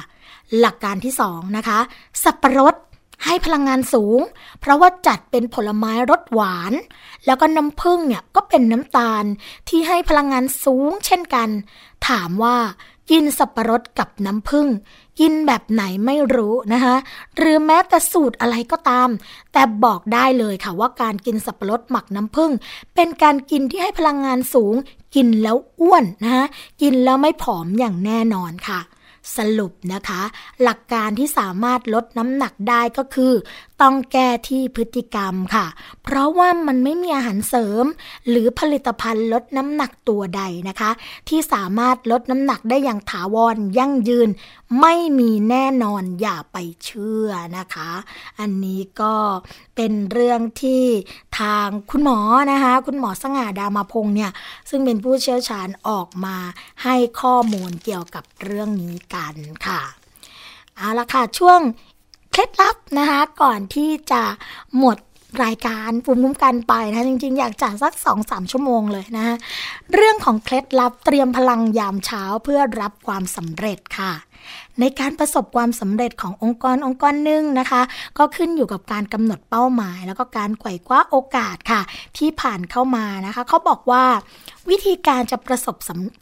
[0.59, 1.79] หลักการที่สองนะคะ
[2.23, 2.75] สับปะรด
[3.25, 4.19] ให้พลังงานสูง
[4.59, 6.73] เพราะว่าจัดเป็นผลไม้รสหวาน
[7.25, 9.23] แล้วก็น้ำผึ้งเนี่ยก็เป็นน้ำตาล
[9.69, 11.49] ที่ให้พลังงานสูงเช่นกัน
[12.07, 12.57] ถามว่า
[13.11, 14.67] กินสับปะรดกับน้ำผึ้ง
[15.19, 16.95] กินแบบไหนไม่รู้นะคะ
[17.37, 19.09] หรือแม้แต่สูตรอะไรก็ตาม
[19.53, 22.51] แต่บอกได้เลยค่ะว่าการกินสับปะรดหมักน้ำผึ้ง
[22.95, 24.75] เป็นการกินที่ให้พลังงานสูง
[25.15, 26.45] กินแล้วอ้วนนะคะ
[26.81, 28.79] กินแล้วไม่ผอมอย่างแน่นอนค่ะ
[29.37, 30.21] สรุปนะคะ
[30.63, 33.33] หลักการที่สามารถลดน้ำหนักได้ก็คือ
[33.83, 35.65] ต้องแก้ที่พฤติกรรมค่ะ
[36.03, 37.85] เพราะว่ามันไม่มีอาหารเสริม
[38.29, 40.91] หรือผลิตภัณฑ์ลดน้ำหนักตัวใดนะคะ
[41.29, 44.29] ที่สามารถลดน้ำหนักได้อย่างถาวรยั่งยืน
[44.81, 47.91] ไม่มีแน่นอนอย่าไปเชื่อนะคะ
[48.39, 49.15] อันนี้ก็
[49.75, 50.83] เป็นเรื่องที่
[51.39, 52.19] ทางคุณหมอ
[52.51, 54.31] นะคะ คุณหมอสง่าดามาพงเนี่ย
[54.69, 56.37] ซึ่งเป็นผู้เชี่ยวชาญออกมา
[56.83, 59.35] ให้ข้อมูลเกี่ยวกับเรื่องนี้กัน
[59.67, 59.81] ค่ะ
[60.77, 61.61] เอาละค่ะ ช่วง
[62.33, 64.21] เคล็ดลับนะคะก่อนที่จะ
[64.77, 64.97] หมด
[65.43, 69.35] รายการภูมิคุ้มกันไปนะจริงๆ อยากจัดสักสองสามชั่วโมงเลยนะ
[69.93, 74.11] เรื่องของเคล็ดลับเตรียมพลังยามเช้าเพื่อรับความสำเร็จค่ะ
[74.79, 77.81] ในการประสบความสำเร็จขององค์กรองค์กรหนึ่งนะคะ
[78.17, 81.81] ก็ขึ้นอยู่กับการกำหนดเป้าหมาย แล้วก็การไขว่คว้าโอกาสค่ะ
[82.17, 84.03] ที่ผ่านเข้ามานะคะ เขาบอกว่า
[84.69, 85.75] วิธีการจะประสบ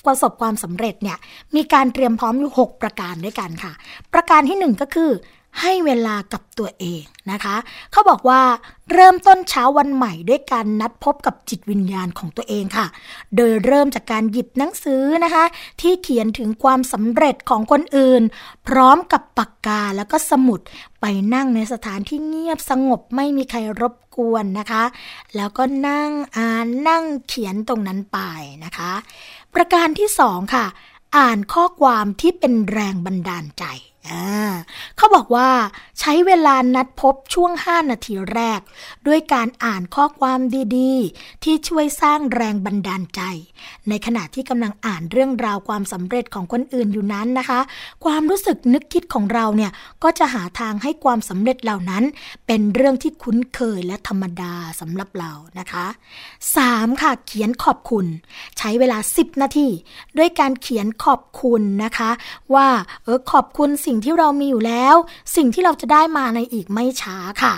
[0.06, 1.18] ประสบความสำเร็จเนี่ย
[1.56, 3.72] มีการเตรียมพร้อมอยู่ 6 ประการด้วยกันค่ะ
[4.14, 5.12] ประการที่ 1 ก็คือ
[5.60, 7.56] ให้เวลากับตัวเองนะคะ
[7.92, 8.42] เขาบอกว่า
[8.92, 12.88] เริ่มต้นเช้าวันใหม่ด้วยการนัดพบกับจิตวิญญาณของตัวเองค่ะ
[13.36, 15.46] โดยเริ่มจากการหยิบหนังสือนะคะ
[15.82, 18.22] ที่เขียนถึงความสำเร็จของคนอื่น
[18.68, 20.60] พร้อมกับปากกาแล้วก็สมุด
[21.02, 24.84] ไปนั่งในสถานที่เงียบสงบไม่มีใครรบกวนนะคะ
[25.36, 28.20] แล้วก็นั่งอ่านนั่งเขียนตรงนั้นไป
[28.66, 28.92] นะคะ
[29.54, 30.66] ประการที่สองค่ะ
[31.18, 33.66] อ่านข้อความที่เป็นแรงบันดาลใจ
[34.98, 35.50] เขาบอกว่า
[36.00, 38.60] ใช้เวลานัดพบช่วง 5 นาทีแรก
[39.08, 40.40] ด้วยการอ่านข้อความ
[40.78, 43.22] ดีๆ ที่ช่วยสร้างแรงบันดาลใจ
[43.90, 47.60] ในขณะที่กำลังอ่านเรื่องราวความสำเร็จของคนอื่นอยู่นั้นนะคะ
[48.06, 49.72] ความรู้สึกนึกคิดของเราเนี่ย
[50.04, 52.04] ก็จะหาทางให้ความสำเร็จเหล่านั้น
[52.48, 55.86] เป็นเรื่องที่คุ้นเคยและธรรมดาสำหรับเรานะคะ
[56.44, 57.02] 3.
[57.02, 58.06] ค่ะเขียนขอบคุณ
[58.58, 59.68] ใช้เวลา 10 นาที
[60.18, 62.12] ด้วยการเขียนขอบคุณนะคะ
[62.54, 62.68] ว่า
[63.04, 64.96] เออขอบคุณสิสิ่งที่เรามีอยู่แล้ว
[65.36, 67.54] สิ่งที่เราจะได้มาในอีกไม่ช้าค่ะ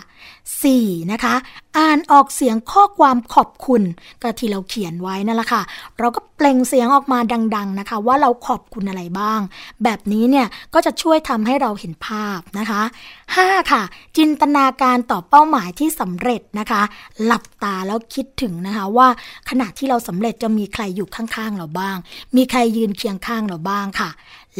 [0.54, 1.12] 4.
[1.12, 1.36] นะคะ
[1.78, 3.82] อ่านออกเสียงข้อความขอบคุณ
[4.22, 5.62] ก็ที่เราเขียนไว้นั่นแหละค่ะ
[6.00, 7.20] เราก็แปล่งเสียงออกมา
[7.56, 9.40] ดัง ๆนะคะ ว่าเราขอบคุณอะไรบ้าง
[9.84, 12.82] แบบนี้เนี่ยก็จะช่วยทำให้เราเห็นภาพนะคะ
[13.26, 13.72] 5.
[13.72, 13.84] ค่ะ
[14.18, 16.82] จินตนาการต่อเป้าหมายที่สำเร็จนะคะ
[17.24, 19.08] หลับตาแล้วคิดถึงนะคะว่า
[19.50, 21.98] ขณะที่เราสำเร็จจะมีใครอยู่ข้างๆเราบ้าง
[22.36, 24.10] มีใครยืนเคียงข้างเราบ้างค่ะ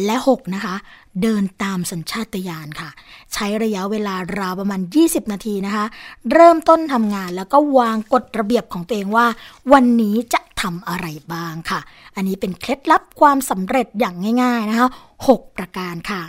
[0.04, 0.74] และ 6 นะคะ
[1.22, 2.90] เดินตามสัญชาตญาณค่ะ
[3.32, 5.84] ใช้ระยะเวลาราวประมาณ 20 นาทีนะคะ
[6.32, 9.26] เริ่มต้นทำงานแล้วก็วางกฎระเบียบของตัวเองว่า
[9.72, 11.80] วันนี้จะทำอะไรบ้างค่ะ
[12.16, 14.88] อันนี้เป็นเคล็ดลับความสำเร็จอย่างง่าย ๆนะคะ
[15.22, 16.22] 6 ประการค่ะ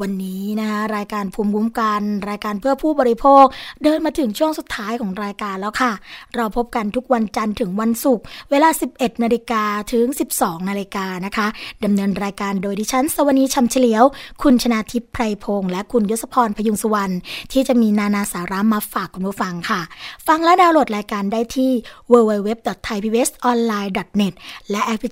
[0.00, 3.44] วันนี้นะคะรายการภูมิคุ้มกัน รายการเพื่อผู้บริโภค
[3.82, 5.92] เดินมาถึงช่วงสุดท้ายของรายการแล้วค่ะ
[6.36, 10.06] เราพบกันทุกวันจันทร์ถึงวันศุกร์เวลา 11 นาฬิกาถึง
[10.36, 11.46] 12 นาฬิกานะคะ
[11.84, 14.04] ดำเนินรายการโดยดิฉันสวนีชำเฉลียว
[14.42, 17.12] คุณชนาทิพย์ไพรพงษ์และคุณยศพรพยุงสุวรรณ
[17.52, 19.80] ที่จะมีนานาสาระมาฝากคุณผู้ฟังค่ะ
[20.26, 21.70] ฟังและดาวน์โหลดรายการได้ที่
[22.12, 24.34] www.thaipbsonline.net
[24.70, 25.02] และแอปพ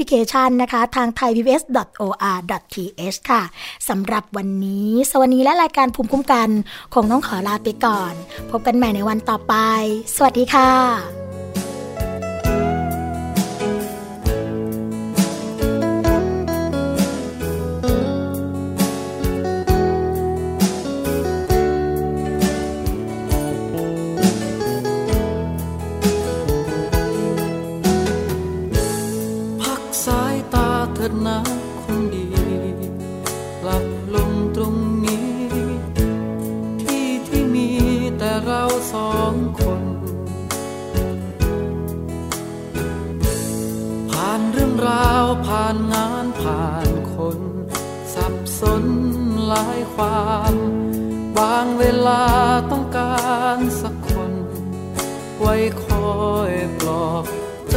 [0.00, 3.42] ลิเคชันนะคะ ทาง thaipbs.or.th ค่ะ
[3.92, 6.48] สำหรับวันนี้ สวัสดีและรายการภูมิคุ้มกัน
[6.94, 8.12] คงต้องขอลาไปก่อน
[8.50, 9.54] พบกันใหม่ในวันต่อไป
[10.14, 11.22] สวัสดีค่ะ
[39.10, 39.82] องคน
[44.10, 47.38] ผ่านเรื่องราวผ่านงานผ่านคน
[48.14, 48.84] สับสน
[49.48, 50.54] หลายความ
[51.38, 52.24] บางเวลา
[52.70, 54.32] ต้องการสักคน
[55.40, 56.12] ไว้คอ
[56.50, 57.24] ยปลอบ
[57.70, 57.74] ใ